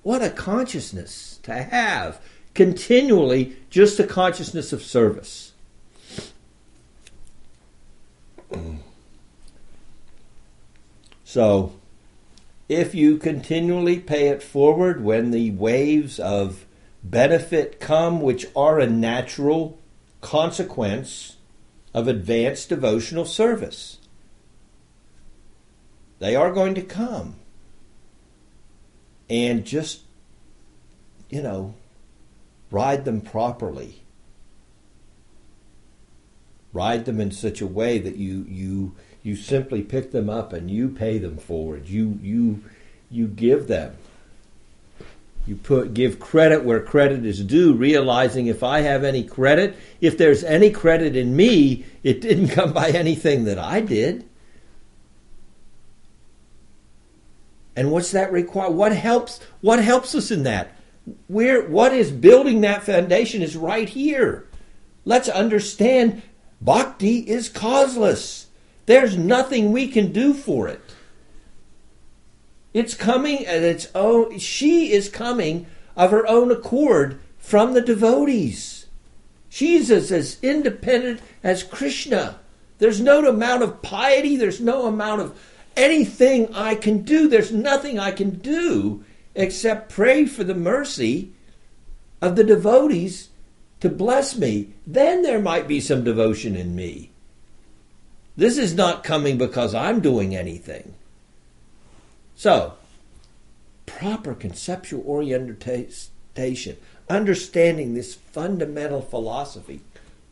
What 0.02 0.22
a 0.22 0.30
consciousness 0.30 1.38
to 1.42 1.52
have 1.52 2.20
continually 2.54 3.56
just 3.70 4.00
a 4.00 4.06
consciousness 4.06 4.72
of 4.72 4.82
service. 4.82 5.52
So, 11.24 11.72
if 12.68 12.94
you 12.94 13.16
continually 13.16 13.98
pay 13.98 14.28
it 14.28 14.42
forward 14.42 15.02
when 15.02 15.30
the 15.30 15.50
waves 15.52 16.20
of 16.20 16.66
benefit 17.02 17.80
come, 17.80 18.20
which 18.20 18.46
are 18.54 18.78
a 18.78 18.86
natural 18.86 19.78
consequence 20.20 21.36
of 21.92 22.08
advanced 22.08 22.68
devotional 22.68 23.24
service, 23.24 23.98
they 26.18 26.36
are 26.36 26.52
going 26.52 26.74
to 26.74 26.82
come. 26.82 27.36
And 29.28 29.64
just, 29.64 30.00
you 31.28 31.42
know, 31.42 31.74
ride 32.70 33.04
them 33.04 33.20
properly. 33.20 34.02
Ride 36.72 37.04
them 37.04 37.20
in 37.20 37.30
such 37.30 37.60
a 37.60 37.66
way 37.66 37.98
that 37.98 38.16
you 38.16 38.46
you 38.48 38.94
you 39.22 39.36
simply 39.36 39.82
pick 39.82 40.10
them 40.10 40.30
up 40.30 40.52
and 40.52 40.70
you 40.70 40.88
pay 40.88 41.18
them 41.18 41.36
forward. 41.36 41.88
You 41.88 42.18
you 42.22 42.64
you 43.10 43.26
give 43.26 43.68
them. 43.68 43.96
You 45.46 45.56
put 45.56 45.92
give 45.92 46.20
credit 46.20 46.64
where 46.64 46.80
credit 46.80 47.24
is 47.26 47.42
due, 47.42 47.72
realizing 47.72 48.46
if 48.46 48.62
I 48.62 48.80
have 48.80 49.02
any 49.02 49.24
credit, 49.24 49.76
if 50.00 50.16
there's 50.16 50.44
any 50.44 50.70
credit 50.70 51.16
in 51.16 51.34
me, 51.34 51.84
it 52.02 52.20
didn't 52.20 52.48
come 52.56 52.72
by 52.72 52.90
anything 52.90 53.44
that 53.44 53.58
I 53.58 53.80
did. 53.80 54.28
And 57.74 57.90
what's 57.90 58.10
that 58.12 58.30
require? 58.30 58.70
What 58.70 58.92
helps? 58.92 59.40
What 59.60 59.82
helps 59.82 60.14
us 60.14 60.30
in 60.30 60.44
that? 60.44 60.76
Where 61.26 61.66
what 61.66 61.92
is 61.92 62.10
building 62.10 62.60
that 62.60 62.84
foundation 62.84 63.42
is 63.42 63.56
right 63.56 63.88
here. 63.88 64.46
Let's 65.04 65.28
understand 65.28 66.22
bhakti 66.60 67.18
is 67.18 67.48
causeless. 67.48 68.46
There's 68.86 69.16
nothing 69.16 69.72
we 69.72 69.88
can 69.88 70.12
do 70.12 70.34
for 70.34 70.68
it. 70.68 70.80
It's 72.74 72.94
coming 72.94 73.46
at 73.46 73.62
its 73.62 73.88
own 73.94 74.38
she 74.38 74.92
is 74.92 75.08
coming 75.08 75.66
of 75.96 76.10
her 76.10 76.26
own 76.26 76.50
accord 76.50 77.20
from 77.38 77.74
the 77.74 77.82
devotees. 77.82 78.86
She's 79.48 79.90
as, 79.90 80.10
as 80.10 80.38
independent 80.42 81.20
as 81.42 81.62
Krishna. 81.62 82.38
There's 82.78 83.00
no 83.00 83.26
amount 83.28 83.62
of 83.62 83.82
piety, 83.82 84.36
there's 84.36 84.60
no 84.60 84.86
amount 84.86 85.20
of 85.20 85.38
anything 85.76 86.54
I 86.54 86.74
can 86.74 87.02
do. 87.02 87.28
There's 87.28 87.52
nothing 87.52 87.98
I 87.98 88.12
can 88.12 88.38
do 88.38 89.04
except 89.34 89.92
pray 89.92 90.26
for 90.26 90.44
the 90.44 90.54
mercy 90.54 91.32
of 92.20 92.36
the 92.36 92.44
devotees 92.44 93.28
to 93.80 93.88
bless 93.88 94.36
me. 94.36 94.74
Then 94.86 95.22
there 95.22 95.40
might 95.40 95.68
be 95.68 95.80
some 95.80 96.04
devotion 96.04 96.56
in 96.56 96.74
me. 96.74 97.10
This 98.36 98.56
is 98.56 98.74
not 98.74 99.04
coming 99.04 99.36
because 99.36 99.74
I'm 99.74 100.00
doing 100.00 100.34
anything. 100.34 100.94
So, 102.34 102.74
proper 103.86 104.34
conceptual 104.34 105.04
orientation, 105.06 106.76
understanding 107.08 107.94
this 107.94 108.14
fundamental 108.14 109.00
philosophy 109.00 109.80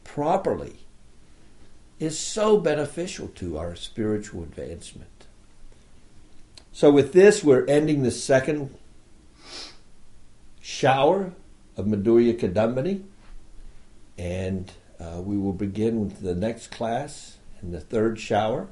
properly, 0.05 0.76
is 1.98 2.18
so 2.18 2.59
beneficial 2.59 3.28
to 3.28 3.59
our 3.59 3.76
spiritual 3.76 4.42
advancement. 4.42 5.26
So, 6.72 6.90
with 6.90 7.12
this, 7.12 7.44
we're 7.44 7.66
ending 7.66 8.03
the 8.03 8.11
second 8.11 8.74
shower 10.61 11.32
of 11.76 11.86
Madhurya 11.86 12.38
Kadambini, 12.38 13.03
and 14.16 14.72
uh, 14.98 15.20
we 15.20 15.36
will 15.36 15.53
begin 15.53 16.01
with 16.01 16.20
the 16.20 16.34
next 16.34 16.70
class 16.70 17.36
in 17.62 17.72
the 17.72 17.80
third 17.80 18.18
shower. 18.18 18.68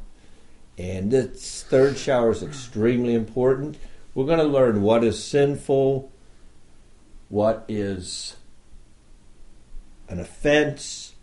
And 0.78 1.10
this 1.10 1.64
third 1.64 1.98
shower 1.98 2.30
is 2.30 2.42
extremely 2.42 3.14
important. 3.14 3.76
We're 4.14 4.26
going 4.26 4.38
to 4.38 4.44
learn 4.44 4.80
what 4.82 5.02
is 5.02 5.22
sinful, 5.22 6.10
what 7.28 7.64
is 7.68 8.36
an 10.08 10.20
offense, 10.20 11.14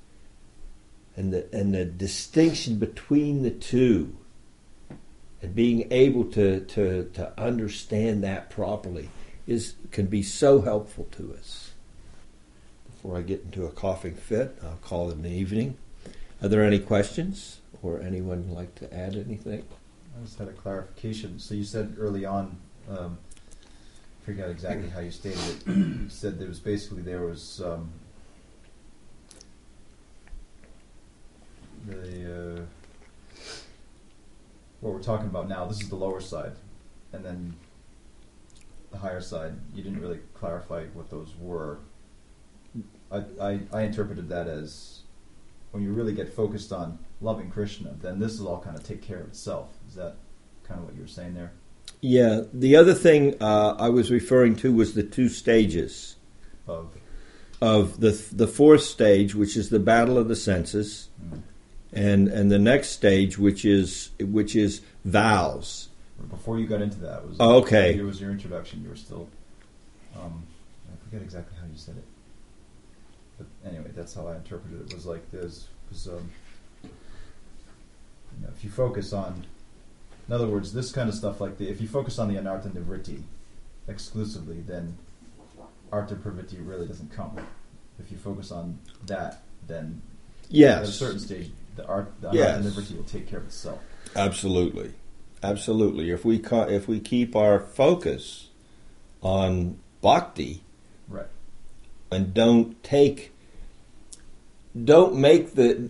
and 1.15 1.31
the, 1.31 1.47
and 1.53 1.73
the 1.73 1.85
distinction 1.85 2.77
between 2.77 3.43
the 3.43 3.49
two. 3.49 4.17
And 5.41 5.55
being 5.55 5.87
able 5.89 6.25
to, 6.31 6.59
to, 6.59 7.09
to 7.13 7.39
understand 7.39 8.23
that 8.23 8.49
properly 8.49 9.09
is 9.47 9.75
can 9.91 10.07
be 10.07 10.23
so 10.23 10.61
helpful 10.61 11.07
to 11.11 11.33
us. 11.37 11.71
Before 12.87 13.17
I 13.17 13.21
get 13.21 13.43
into 13.43 13.65
a 13.65 13.71
coughing 13.71 14.15
fit, 14.15 14.57
I'll 14.63 14.79
call 14.81 15.11
it 15.11 15.17
an 15.17 15.25
evening. 15.25 15.77
Are 16.41 16.47
there 16.47 16.63
any 16.63 16.79
questions 16.79 17.59
or 17.85 18.01
anyone 18.01 18.49
like 18.49 18.73
to 18.75 18.93
add 18.93 19.15
anything? 19.15 19.63
I 20.17 20.23
just 20.23 20.39
had 20.39 20.47
a 20.47 20.53
clarification. 20.53 21.39
So 21.39 21.53
you 21.53 21.63
said 21.63 21.95
early 21.99 22.25
on, 22.25 22.57
um, 22.89 23.17
I 24.21 24.25
forget 24.25 24.49
exactly 24.49 24.89
how 24.89 25.01
you 25.01 25.11
stated 25.11 25.39
it. 25.39 25.67
you 25.67 26.09
said 26.09 26.39
there 26.39 26.47
was 26.47 26.59
basically 26.59 27.01
there 27.01 27.21
was 27.21 27.61
um, 27.61 27.91
the 31.85 32.57
uh, 32.57 32.61
what 34.81 34.93
we're 34.93 35.01
talking 35.01 35.27
about 35.27 35.47
now. 35.47 35.65
This 35.65 35.81
is 35.81 35.89
the 35.89 35.95
lower 35.95 36.21
side, 36.21 36.53
and 37.13 37.23
then 37.23 37.55
the 38.91 38.97
higher 38.97 39.21
side. 39.21 39.53
You 39.73 39.83
didn't 39.83 40.01
really 40.01 40.19
clarify 40.33 40.85
what 40.93 41.09
those 41.09 41.33
were. 41.39 41.79
I, 43.11 43.23
I, 43.39 43.59
I 43.71 43.81
interpreted 43.83 44.29
that 44.29 44.47
as 44.47 45.01
when 45.75 45.83
you 45.83 45.91
really 45.91 46.13
get 46.13 46.33
focused 46.33 46.71
on 46.71 46.97
loving 47.19 47.51
Krishna, 47.51 47.93
then 48.01 48.17
this 48.17 48.39
will 48.39 48.47
all 48.47 48.61
kind 48.61 48.77
of 48.77 48.83
take 48.83 49.01
care 49.01 49.19
of 49.19 49.27
itself. 49.27 49.73
Is 49.89 49.95
that 49.95 50.15
kind 50.63 50.79
of 50.79 50.85
what 50.85 50.95
you 50.95 51.01
were 51.01 51.07
saying 51.07 51.33
there? 51.33 51.51
Yeah. 51.99 52.43
The 52.53 52.77
other 52.77 52.93
thing 52.93 53.35
uh, 53.41 53.75
I 53.77 53.89
was 53.89 54.09
referring 54.09 54.55
to 54.57 54.71
was 54.71 54.93
the 54.93 55.03
two 55.03 55.27
stages 55.27 56.15
Of 56.65 56.95
of 57.61 57.99
the 57.99 58.11
the 58.31 58.47
fourth 58.47 58.83
stage, 58.83 59.35
which 59.35 59.57
is 59.57 59.69
the 59.69 59.79
battle 59.79 60.17
of 60.17 60.29
the 60.29 60.35
senses, 60.37 61.09
mm, 61.21 61.41
and 61.91 62.29
and 62.29 62.49
the 62.49 62.59
next 62.59 62.89
stage, 62.89 63.37
which 63.37 63.65
is 63.65 64.11
which 64.19 64.55
is 64.55 64.79
vows. 65.03 65.89
before 66.29 66.57
you 66.57 66.67
got 66.67 66.81
into 66.81 66.99
that 67.01 67.27
was 67.27 67.35
Oh, 67.39 67.57
okay. 67.57 67.97
It 67.97 68.03
was 68.03 68.21
your 68.21 68.31
introduction. 68.31 68.81
You 68.81 68.89
were 68.91 68.95
still. 68.95 69.27
Um, 70.15 70.45
I 70.89 70.95
forget 71.03 71.21
exactly 71.21 71.57
how 71.59 71.65
you 71.67 71.77
said 71.77 71.97
it. 71.97 72.05
But 73.37 73.47
anyway, 73.69 73.91
that's 73.95 74.13
how 74.13 74.27
I 74.27 74.35
interpreted 74.35 74.81
it. 74.89 74.93
Was 74.93 75.05
like 75.05 75.29
this 75.31 75.67
was. 75.89 76.07
Um, 76.07 76.29
you 76.83 78.45
know, 78.45 78.53
if 78.55 78.63
you 78.63 78.69
focus 78.69 79.13
on, 79.13 79.45
in 80.27 80.33
other 80.33 80.47
words, 80.47 80.73
this 80.73 80.91
kind 80.91 81.07
of 81.09 81.15
stuff 81.15 81.39
like 81.39 81.57
the 81.57 81.69
if 81.69 81.79
you 81.81 81.87
focus 81.87 82.19
on 82.19 82.27
the 82.27 82.39
anartha 82.39 82.69
nivritti 82.69 83.21
exclusively, 83.87 84.61
then 84.61 84.97
artha 85.91 86.15
pravritti 86.15 86.57
really 86.65 86.87
doesn't 86.87 87.11
come. 87.13 87.37
If 87.99 88.11
you 88.11 88.17
focus 88.17 88.51
on 88.51 88.79
that, 89.07 89.41
then 89.67 90.01
yes. 90.49 90.81
at 90.83 90.89
a 90.89 90.91
certain 90.91 91.19
stage, 91.19 91.51
the 91.75 91.85
art 91.87 92.11
the 92.21 92.31
Yes. 92.31 92.59
anartha 92.65 92.71
nivritti 92.71 92.97
will 92.97 93.03
take 93.05 93.27
care 93.27 93.39
of 93.39 93.45
itself. 93.45 93.79
Absolutely, 94.15 94.93
absolutely. 95.43 96.09
If 96.11 96.25
we 96.25 96.39
ca- 96.39 96.67
if 96.67 96.87
we 96.87 96.99
keep 96.99 97.35
our 97.35 97.59
focus 97.59 98.49
on 99.21 99.77
bhakti 100.01 100.61
Right. 101.07 101.27
And 102.11 102.33
don't 102.33 102.81
take, 102.83 103.31
don't 104.83 105.15
make 105.15 105.55
the 105.55 105.89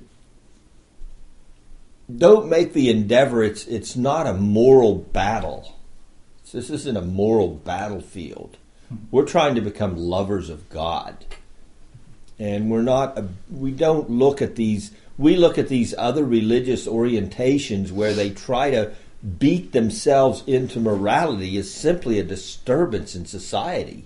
don't 2.13 2.47
make 2.47 2.73
the 2.73 2.89
endeavor. 2.89 3.43
It's 3.43 3.65
it's 3.65 3.95
not 3.95 4.27
a 4.27 4.33
moral 4.33 4.95
battle. 4.95 5.75
This 6.51 6.69
isn't 6.69 6.95
a 6.95 7.01
moral 7.01 7.49
battlefield. 7.49 8.57
We're 9.11 9.25
trying 9.25 9.55
to 9.55 9.61
become 9.61 9.97
lovers 9.97 10.49
of 10.49 10.69
God, 10.69 11.25
and 12.37 12.69
we're 12.69 12.83
not. 12.83 13.17
A, 13.17 13.27
we 13.51 13.71
don't 13.71 14.09
look 14.09 14.41
at 14.41 14.55
these. 14.55 14.91
We 15.17 15.35
look 15.35 15.57
at 15.57 15.67
these 15.67 15.95
other 15.97 16.23
religious 16.23 16.87
orientations 16.87 17.91
where 17.91 18.13
they 18.13 18.29
try 18.29 18.71
to 18.71 18.93
beat 19.39 19.71
themselves 19.71 20.43
into 20.45 20.79
morality 20.79 21.57
as 21.57 21.71
simply 21.71 22.19
a 22.19 22.23
disturbance 22.23 23.15
in 23.15 23.25
society. 23.25 24.05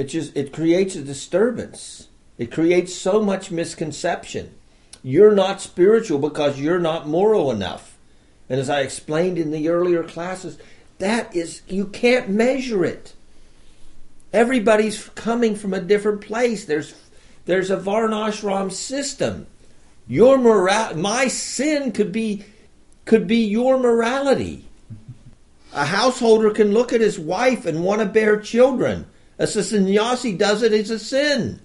It 0.00 0.08
just 0.08 0.34
it 0.34 0.50
creates 0.50 0.96
a 0.96 1.02
disturbance. 1.02 2.08
It 2.38 2.50
creates 2.50 2.94
so 2.94 3.20
much 3.22 3.50
misconception. 3.50 4.54
You're 5.02 5.34
not 5.34 5.60
spiritual 5.60 6.18
because 6.18 6.58
you're 6.58 6.78
not 6.78 7.06
moral 7.06 7.50
enough. 7.50 7.98
And 8.48 8.58
as 8.58 8.70
I 8.70 8.80
explained 8.80 9.36
in 9.36 9.50
the 9.50 9.68
earlier 9.68 10.02
classes, 10.02 10.56
that 11.00 11.36
is 11.36 11.60
you 11.68 11.84
can't 11.84 12.30
measure 12.30 12.82
it. 12.82 13.12
Everybody's 14.32 15.06
coming 15.10 15.54
from 15.54 15.74
a 15.74 15.82
different 15.82 16.22
place. 16.22 16.64
There's 16.64 16.94
there's 17.44 17.70
a 17.70 17.76
varnashram 17.76 18.72
system. 18.72 19.48
Your 20.08 20.38
moral 20.38 20.96
my 20.96 21.28
sin 21.28 21.92
could 21.92 22.10
be 22.10 22.46
could 23.04 23.26
be 23.26 23.44
your 23.44 23.76
morality. 23.76 24.64
A 25.74 25.84
householder 25.84 26.52
can 26.52 26.72
look 26.72 26.90
at 26.90 27.02
his 27.02 27.18
wife 27.18 27.66
and 27.66 27.84
want 27.84 28.00
to 28.00 28.06
bear 28.06 28.40
children. 28.40 29.04
A 29.40 29.46
sannyasi 29.46 30.34
does 30.34 30.62
it, 30.62 30.74
it's 30.74 30.90
a 30.90 30.98
sin. 30.98 31.60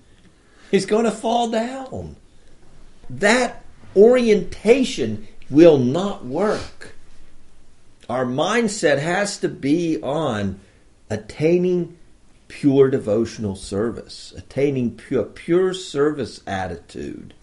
He's 0.71 0.85
going 0.85 1.03
to 1.03 1.11
fall 1.11 1.49
down. 1.49 2.15
That 3.09 3.63
orientation 3.95 5.27
will 5.49 5.77
not 5.77 6.25
work. 6.25 6.95
Our 8.09 8.25
mindset 8.25 8.99
has 8.99 9.37
to 9.39 9.49
be 9.49 10.01
on 10.01 10.59
attaining 11.09 11.97
pure 12.47 12.89
devotional 12.89 13.57
service, 13.57 14.33
attaining 14.37 14.95
pure, 14.95 15.25
pure 15.25 15.73
service 15.73 16.39
attitude. 16.47 17.33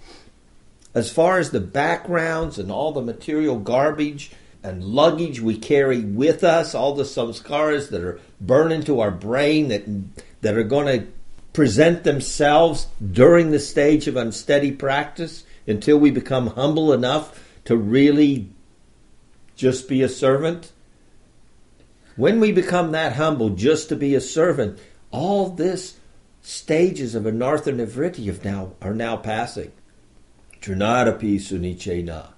As 0.95 1.13
far 1.13 1.39
as 1.39 1.51
the 1.51 1.61
backgrounds 1.61 2.59
and 2.59 2.73
all 2.73 2.93
the 2.93 3.03
material 3.03 3.59
garbage 3.59 4.31
and 4.63 4.85
luggage 4.85 5.41
we 5.41 5.57
carry 5.57 6.01
with 6.01 6.45
us, 6.45 6.75
all 6.75 6.95
the 6.95 7.03
samskaras 7.03 7.91
that 7.91 8.03
are 8.03 8.21
burned 8.41 8.73
into 8.73 9.01
our 9.01 9.11
brain 9.11 9.69
that 9.69 9.85
that 10.43 10.57
are 10.57 10.63
going 10.63 10.87
to 11.01 11.07
present 11.53 12.05
themselves 12.05 12.87
during 13.11 13.51
the 13.51 13.61
stage 13.61 14.07
of 14.09 14.17
unsteady 14.17 14.73
practice 14.73 15.45
until 15.67 15.99
we 15.99 16.11
become 16.11 16.49
humble 16.49 16.93
enough 16.93 17.39
to 17.65 17.77
really 17.77 18.49
just 19.57 19.89
be 19.89 20.03
a 20.03 20.09
servant. 20.09 20.73
When 22.17 22.41
we 22.41 22.53
become 22.53 22.93
that 22.93 23.15
humble 23.15 23.51
just 23.51 23.89
to 23.89 23.97
be 23.97 24.15
a 24.15 24.21
servant, 24.21 24.79
all 25.11 25.49
this 25.49 25.99
stages 26.43 27.15
of 27.15 27.25
anartha 27.25 27.73
nivritti 27.75 28.45
now 28.45 28.73
are 28.81 28.95
now 28.95 29.17
passing. 29.17 29.73
Trinadapi 30.61 31.37
sunichena. 31.37 32.29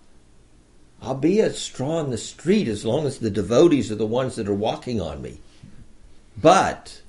I'll 1.04 1.14
be 1.14 1.40
a 1.40 1.52
straw 1.52 2.00
in 2.00 2.10
the 2.10 2.18
street 2.18 2.66
as 2.66 2.84
long 2.84 3.06
as 3.06 3.18
the 3.18 3.30
devotees 3.30 3.92
are 3.92 3.96
the 3.96 4.06
ones 4.06 4.36
that 4.36 4.48
are 4.48 4.54
walking 4.54 5.00
on 5.00 5.20
me. 5.20 5.38
But 6.40 7.02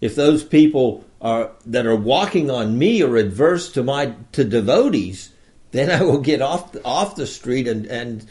if 0.00 0.14
those 0.14 0.44
people 0.44 1.04
are 1.20 1.52
that 1.66 1.86
are 1.86 1.96
walking 1.96 2.50
on 2.50 2.78
me 2.78 3.02
are 3.02 3.16
adverse 3.16 3.72
to 3.72 3.82
my 3.82 4.14
to 4.32 4.44
devotees, 4.44 5.30
then 5.70 5.90
I 5.90 6.02
will 6.04 6.20
get 6.20 6.42
off 6.42 6.76
off 6.84 7.16
the 7.16 7.26
street 7.26 7.66
and 7.66 7.86
and 7.86 8.26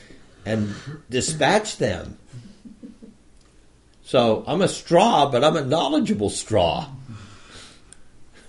and 0.46 0.74
dispatch 1.10 1.78
them. 1.78 2.18
So 4.04 4.44
I'm 4.48 4.62
a 4.62 4.70
straw, 4.70 5.30
but 5.30 5.44
I'm 5.44 5.58
a 5.58 5.66
knowledgeable 5.66 6.30
straw. 6.30 6.88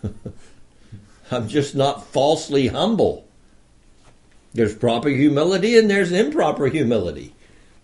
I'm 1.30 1.48
just 1.48 1.74
not 1.74 2.06
falsely 2.06 2.68
humble. 2.68 3.27
There's 4.54 4.74
proper 4.74 5.08
humility 5.08 5.76
and 5.78 5.90
there's 5.90 6.12
improper 6.12 6.66
humility. 6.68 7.34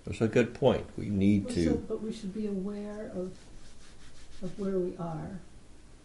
That's 0.07 0.21
a 0.21 0.29
good 0.29 0.55
point. 0.55 0.87
We 0.97 1.07
need 1.09 1.47
Well, 1.47 1.55
to. 1.55 1.65
so- 1.65 1.77
But 1.89 2.03
we 2.03 2.13
should 2.13 2.35
be 2.35 2.47
aware 2.47 3.11
of, 3.15 3.33
of 4.43 4.59
where 4.59 4.79
we 4.79 4.97
are. 4.99 5.41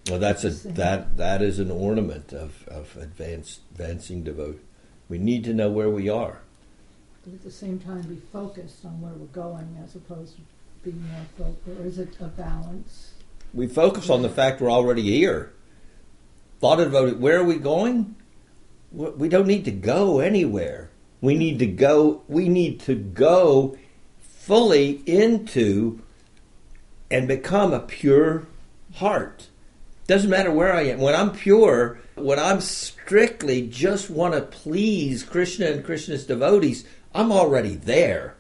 Well, 0.10 0.20
that's 0.20 0.44
a 0.44 0.50
that 0.70 1.18
that 1.18 1.42
is 1.42 1.60
an 1.60 1.70
ornament 1.70 2.34
of 2.34 2.68
of 2.68 2.98
advanced 2.98 3.60
advancing 3.72 4.24
devotion. 4.24 4.62
We 5.08 5.18
need 5.18 5.44
to 5.44 5.54
know 5.54 5.70
where 5.70 5.90
we 5.90 6.10
are. 6.10 6.40
But 7.24 7.34
at 7.34 7.44
the 7.44 7.52
same 7.52 7.80
time, 7.80 8.02
be 8.04 8.16
focused 8.32 8.86
on 8.86 9.02
where 9.02 9.12
we're 9.12 9.26
going 9.28 9.78
as 9.84 9.96
opposed 9.96 10.36
to 10.38 10.42
being 10.84 11.04
more 11.12 11.26
focused. 11.38 11.80
Or 11.80 11.86
is 11.86 12.00
it 12.00 12.16
a 12.22 12.28
balance? 12.28 13.12
We 13.54 13.68
focus 13.68 14.10
on 14.10 14.22
the 14.22 14.30
fact 14.30 14.62
we're 14.62 14.72
already 14.72 15.02
here. 15.04 15.52
Thought 16.62 16.80
about 16.80 17.10
it. 17.10 17.20
Where 17.20 17.40
are 17.40 17.44
we 17.44 17.58
going? 17.58 18.16
We 18.92 19.30
don't 19.30 19.48
need 19.48 19.66
to 19.66 19.72
go 19.72 20.20
anywhere. 20.20 20.90
We 21.22 21.36
need 21.36 21.60
to 21.60 21.68
go. 21.68 22.24
We 22.28 22.50
need 22.50 22.80
to 22.82 22.96
go 22.96 23.78
fully 24.20 25.04
into 25.06 26.02
and 27.12 27.28
become 27.28 27.74
a 27.74 27.80
pure 27.80 28.48
heart. 28.96 29.48
Doesn't 30.08 30.30
matter 30.30 30.52
where 30.52 30.74
I 30.74 30.84
am. 30.84 31.00
When 31.00 31.14
I'm 31.14 31.32
pure, 31.32 32.00
when 32.16 32.40
I'm 32.40 32.62
strictly 32.62 33.68
just 33.68 34.10
want 34.10 34.34
to 34.34 34.42
please 34.42 35.22
Krishna 35.24 35.68
and 35.68 35.86
Krishna's 35.86 36.26
devotees, 36.26 36.84
I'm 37.14 37.32
already 37.32 37.76
there. 37.76 38.36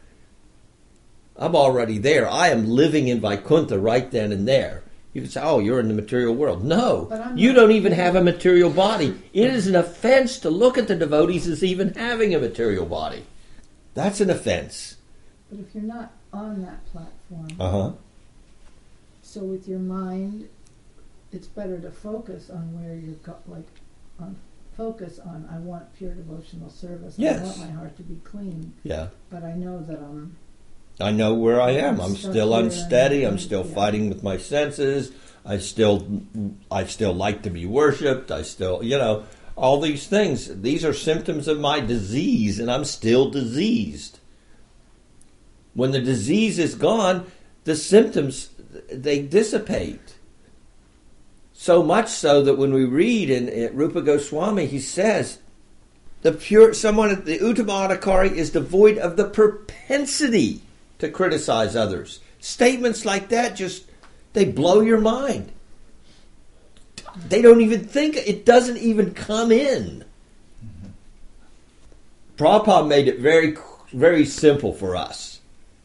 I'm 1.36 1.56
already 1.56 2.00
there. 2.00 2.28
I 2.30 2.50
am 2.50 2.68
living 2.68 3.08
in 3.08 3.22
Vaikuntha 3.22 3.78
right 3.78 4.10
then 4.10 4.32
and 4.32 4.48
there. 4.48 4.84
You 5.14 5.22
can 5.22 5.30
say, 5.32 5.42
oh, 5.44 5.60
you're 5.60 5.80
in 5.80 5.88
the 5.88 5.94
material 5.96 6.36
world. 6.36 6.64
No, 6.64 7.34
you 7.36 7.52
don't 7.54 7.72
even 7.72 7.92
have 7.94 8.16
a 8.16 8.24
material 8.24 8.70
body. 8.70 9.20
It 9.34 9.52
is 9.52 9.66
an 9.68 9.76
offense 9.76 10.38
to 10.40 10.50
look 10.52 10.78
at 10.78 10.88
the 10.88 10.96
devotees 10.96 11.48
as 11.48 11.64
even 11.64 11.94
having 11.96 12.36
a 12.36 12.40
material 12.40 12.86
body. 12.86 13.26
That's 13.96 14.22
an 14.22 14.30
offense. 14.30 14.98
But 15.50 15.60
if 15.60 15.74
you're 15.74 15.84
not 15.84 16.12
on 16.32 16.62
that 16.62 16.86
platform, 16.92 17.48
Uh 17.60 17.72
huh. 17.72 17.92
so 19.24 19.42
with 19.44 19.68
your 19.68 19.80
mind, 19.80 20.48
it's 21.32 21.48
better 21.48 21.80
to 21.80 21.90
focus 21.92 22.50
on 22.52 22.80
where 22.80 22.96
you're 22.96 23.16
go- 23.16 23.36
like 23.48 23.68
on 24.20 24.36
focus 24.78 25.20
on 25.20 25.50
I 25.52 25.58
want 25.58 25.92
pure 25.96 26.14
devotional 26.14 26.70
service. 26.70 27.16
Yes. 27.18 27.42
I 27.42 27.44
want 27.46 27.58
my 27.60 27.72
heart 27.72 27.98
to 27.98 28.04
be 28.04 28.16
clean, 28.24 28.74
Yeah. 28.84 29.08
but 29.32 29.44
I 29.44 29.54
know 29.54 29.82
that 29.82 29.98
I'm 30.00 30.38
I 31.00 31.12
know 31.12 31.34
where 31.34 31.62
I 31.62 31.72
am. 31.72 32.02
I'm 32.02 32.16
still 32.16 32.54
unsteady. 32.54 33.24
I'm 33.24 33.40
still 33.40 33.66
yeah. 33.66 33.74
fighting 33.74 34.10
with 34.10 34.22
my 34.24 34.38
senses. 34.38 35.12
I 35.46 35.58
still, 35.58 36.24
I 36.70 36.86
still 36.86 37.14
like 37.14 37.44
to 37.44 37.50
be 37.50 37.66
worshipped. 37.66 38.32
I 38.32 38.42
still, 38.42 38.84
you 38.84 38.98
know, 38.98 39.24
all 39.56 39.80
these 39.80 40.08
things. 40.08 40.62
These 40.62 40.84
are 40.84 40.94
symptoms 40.94 41.48
of 41.48 41.60
my 41.60 41.80
disease, 41.80 42.60
and 42.60 42.70
I'm 42.70 42.86
still 42.86 43.30
diseased. 43.30 44.20
When 45.74 45.92
the 45.92 46.02
disease 46.02 46.60
is 46.60 46.76
gone, 46.76 47.32
the 47.64 47.76
symptoms 47.76 48.50
they 48.92 49.22
dissipate. 49.22 50.16
So 51.54 51.84
much 51.84 52.10
so 52.10 52.42
that 52.44 52.58
when 52.58 52.74
we 52.74 52.86
read 52.86 53.30
in, 53.30 53.50
in 53.50 53.76
Rupa 53.76 54.02
Goswami, 54.02 54.66
he 54.66 54.80
says, 54.80 55.40
the 56.22 56.32
pure 56.32 56.74
someone 56.74 57.24
the 57.24 57.40
Uttamadhikari 57.40 58.32
is 58.32 58.52
devoid 58.52 58.98
of 58.98 59.16
the 59.16 59.26
propensity 59.26 60.62
to 61.00 61.10
criticize 61.10 61.76
others. 61.76 62.20
Statements 62.40 63.06
like 63.06 63.30
that 63.30 63.56
just 63.56 63.86
they 64.34 64.46
blow 64.46 64.82
your 64.82 65.02
mind. 65.02 65.52
They 67.28 67.42
don't 67.42 67.62
even 67.62 67.84
think 67.84 68.16
it 68.16 68.46
doesn't 68.46 68.78
even 68.78 69.14
come 69.14 69.52
in. 69.52 70.06
Prabhupada 72.38 72.88
made 72.88 73.08
it 73.08 73.20
very 73.20 73.58
very 73.92 74.26
simple 74.26 74.74
for 74.74 74.96
us. 74.96 75.42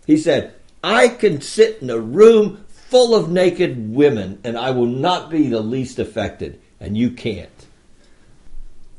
He 0.06 0.18
said, 0.18 0.54
I 0.82 1.08
can 1.08 1.40
sit 1.40 1.80
in 1.80 1.88
a 1.88 1.98
room 1.98 2.64
full 2.68 3.14
of 3.14 3.30
naked 3.30 3.94
women 3.94 4.38
and 4.44 4.58
I 4.58 4.70
will 4.70 4.86
not 4.86 5.30
be 5.30 5.48
the 5.48 5.60
least 5.60 5.98
affected, 5.98 6.60
and 6.78 6.96
you 6.96 7.10
can't. 7.10 7.48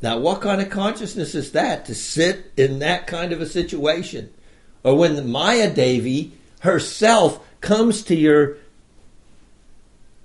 Now, 0.01 0.17
what 0.17 0.41
kind 0.41 0.61
of 0.61 0.69
consciousness 0.69 1.35
is 1.35 1.51
that 1.53 1.85
to 1.85 1.95
sit 1.95 2.51
in 2.57 2.79
that 2.79 3.07
kind 3.07 3.31
of 3.31 3.41
a 3.41 3.45
situation? 3.45 4.33
Or 4.85 4.95
when 4.95 5.31
Maya 5.31 5.73
Devi 5.73 6.31
herself 6.59 7.43
comes 7.59 8.03
to 8.03 8.15
your 8.15 8.57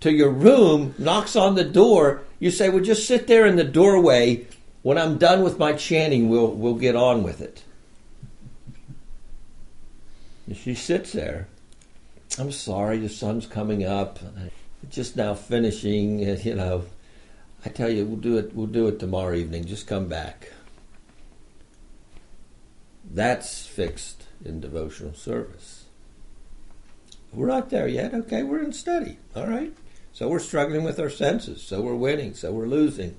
to 0.00 0.12
your 0.12 0.30
room, 0.30 0.94
knocks 0.98 1.34
on 1.34 1.54
the 1.54 1.64
door, 1.64 2.22
you 2.38 2.50
say, 2.50 2.68
"Well, 2.68 2.84
just 2.84 3.06
sit 3.06 3.26
there 3.26 3.46
in 3.46 3.56
the 3.56 3.64
doorway. 3.64 4.46
When 4.82 4.98
I'm 4.98 5.16
done 5.16 5.42
with 5.42 5.58
my 5.58 5.72
chanting, 5.72 6.28
we'll 6.28 6.52
we'll 6.52 6.74
get 6.74 6.94
on 6.94 7.22
with 7.22 7.40
it." 7.40 7.62
And 10.46 10.54
she 10.54 10.74
sits 10.74 11.12
there. 11.12 11.48
I'm 12.38 12.52
sorry, 12.52 12.98
the 12.98 13.08
sun's 13.08 13.46
coming 13.46 13.82
up. 13.82 14.18
Just 14.90 15.16
now 15.16 15.32
finishing, 15.32 16.18
you 16.44 16.54
know. 16.54 16.84
I 17.64 17.70
tell 17.70 17.88
you, 17.90 18.04
we'll 18.04 18.18
do 18.18 18.36
it. 18.36 18.54
We'll 18.54 18.66
do 18.66 18.88
it 18.88 19.00
tomorrow 19.00 19.34
evening. 19.34 19.64
Just 19.64 19.86
come 19.86 20.06
back. 20.06 20.52
That's 23.10 23.66
fixed 23.66 24.19
in 24.44 24.60
devotional 24.60 25.14
service. 25.14 25.84
We're 27.32 27.46
not 27.46 27.70
there 27.70 27.86
yet. 27.86 28.12
Okay, 28.12 28.42
we're 28.42 28.62
in 28.62 28.72
study. 28.72 29.18
All 29.36 29.46
right. 29.46 29.72
So 30.12 30.28
we're 30.28 30.40
struggling 30.40 30.82
with 30.82 30.98
our 30.98 31.10
senses. 31.10 31.62
So 31.62 31.80
we're 31.80 31.94
winning. 31.94 32.34
So 32.34 32.52
we're 32.52 32.66
losing. 32.66 33.16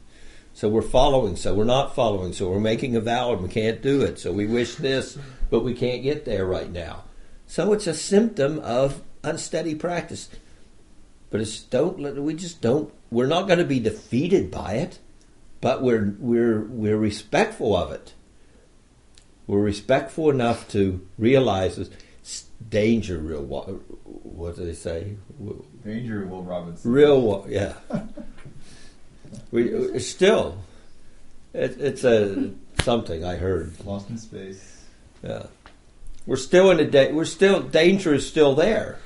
So 0.53 0.67
we're 0.67 0.82
following. 0.82 1.38
So 1.38 1.53
we're 1.53 1.63
not 1.63 1.95
following. 1.95 2.34
So 2.34 2.49
we're 2.49 2.59
making 2.59 2.95
a 2.95 3.01
vow 3.01 3.34
and 3.34 3.43
we 3.43 3.49
can't 3.49 3.82
do 3.82 4.01
it. 4.01 4.19
So 4.19 4.34
we 4.34 4.45
wish 4.45 4.76
this, 4.76 5.17
but 5.49 5.63
we 5.63 5.74
can't 5.74 6.03
get 6.03 6.26
there 6.26 6.45
right 6.45 6.69
now. 6.69 7.05
So 7.47 7.72
it's 7.74 7.88
a 7.88 7.93
symptom 7.93 8.59
of 8.59 9.01
unsteady 9.24 9.76
practice. 9.76 10.30
But 11.30 11.39
it's 11.39 11.59
don't 11.61 11.99
let 11.99 12.15
we 12.15 12.34
just 12.34 12.61
don't. 12.61 12.93
We're 13.09 13.28
not 13.28 13.47
going 13.47 13.59
to 13.59 13.65
be 13.65 13.80
defeated 13.80 14.51
by 14.51 14.74
it, 14.74 14.99
but 15.61 15.82
we're 15.82 16.13
we're 16.19 16.61
we're 16.65 16.97
respectful 16.97 17.76
of 17.76 17.91
it. 17.93 18.13
We're 19.52 19.60
respectful 19.60 20.30
enough 20.30 20.70
to 20.70 21.06
realize 21.18 21.78
it's 21.78 22.45
danger. 22.70 23.18
Real 23.18 23.43
what 23.43 24.56
do 24.56 24.64
they 24.64 24.74
say? 24.74 25.18
Danger, 25.84 26.26
Will 26.26 26.41
Robinson. 26.41 26.89
Real, 26.89 27.45
yeah. 27.49 27.74
We 29.52 29.99
still, 29.99 30.58
it, 31.52 31.82
it's 31.82 32.06
a 32.06 32.52
something 32.84 33.26
I 33.26 33.36
heard. 33.36 33.78
Lost 33.84 34.10
in 34.10 34.18
space. 34.18 34.86
Yeah, 35.22 35.47
we're 36.26 36.38
still 36.38 36.72
in 36.72 36.80
a 36.80 36.89
da- 36.89 37.12
we're 37.12 37.26
still 37.26 37.60
danger 37.60 38.14
is 38.14 38.26
still 38.26 38.56
there, 38.56 38.99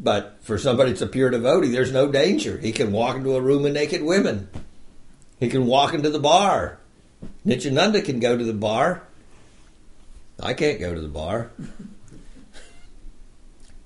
but 0.00 0.38
for 0.40 0.58
somebody 0.58 0.90
that's 0.90 1.02
a 1.02 1.06
pure 1.06 1.30
devotee, 1.30 1.68
there's 1.68 1.92
no 1.92 2.10
danger. 2.10 2.58
He 2.58 2.72
can 2.72 2.90
walk 2.90 3.14
into 3.14 3.36
a 3.36 3.40
room 3.40 3.64
of 3.64 3.72
naked 3.72 4.02
women. 4.02 4.48
He 5.38 5.48
can 5.48 5.66
walk 5.66 5.94
into 5.94 6.10
the 6.10 6.18
bar. 6.18 6.80
Nityananda 7.44 8.02
can 8.02 8.18
go 8.18 8.36
to 8.36 8.42
the 8.42 8.52
bar. 8.52 9.04
I 10.40 10.54
can't 10.54 10.80
go 10.80 10.94
to 10.94 11.00
the 11.00 11.08
bar. 11.08 11.50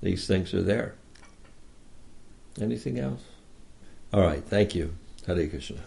These 0.01 0.27
things 0.27 0.53
are 0.53 0.61
there. 0.61 0.95
Anything 2.59 2.99
else? 2.99 3.21
All 4.13 4.21
right, 4.21 4.43
thank 4.43 4.75
you. 4.75 4.95
Hare 5.25 5.47
Krishna. 5.47 5.77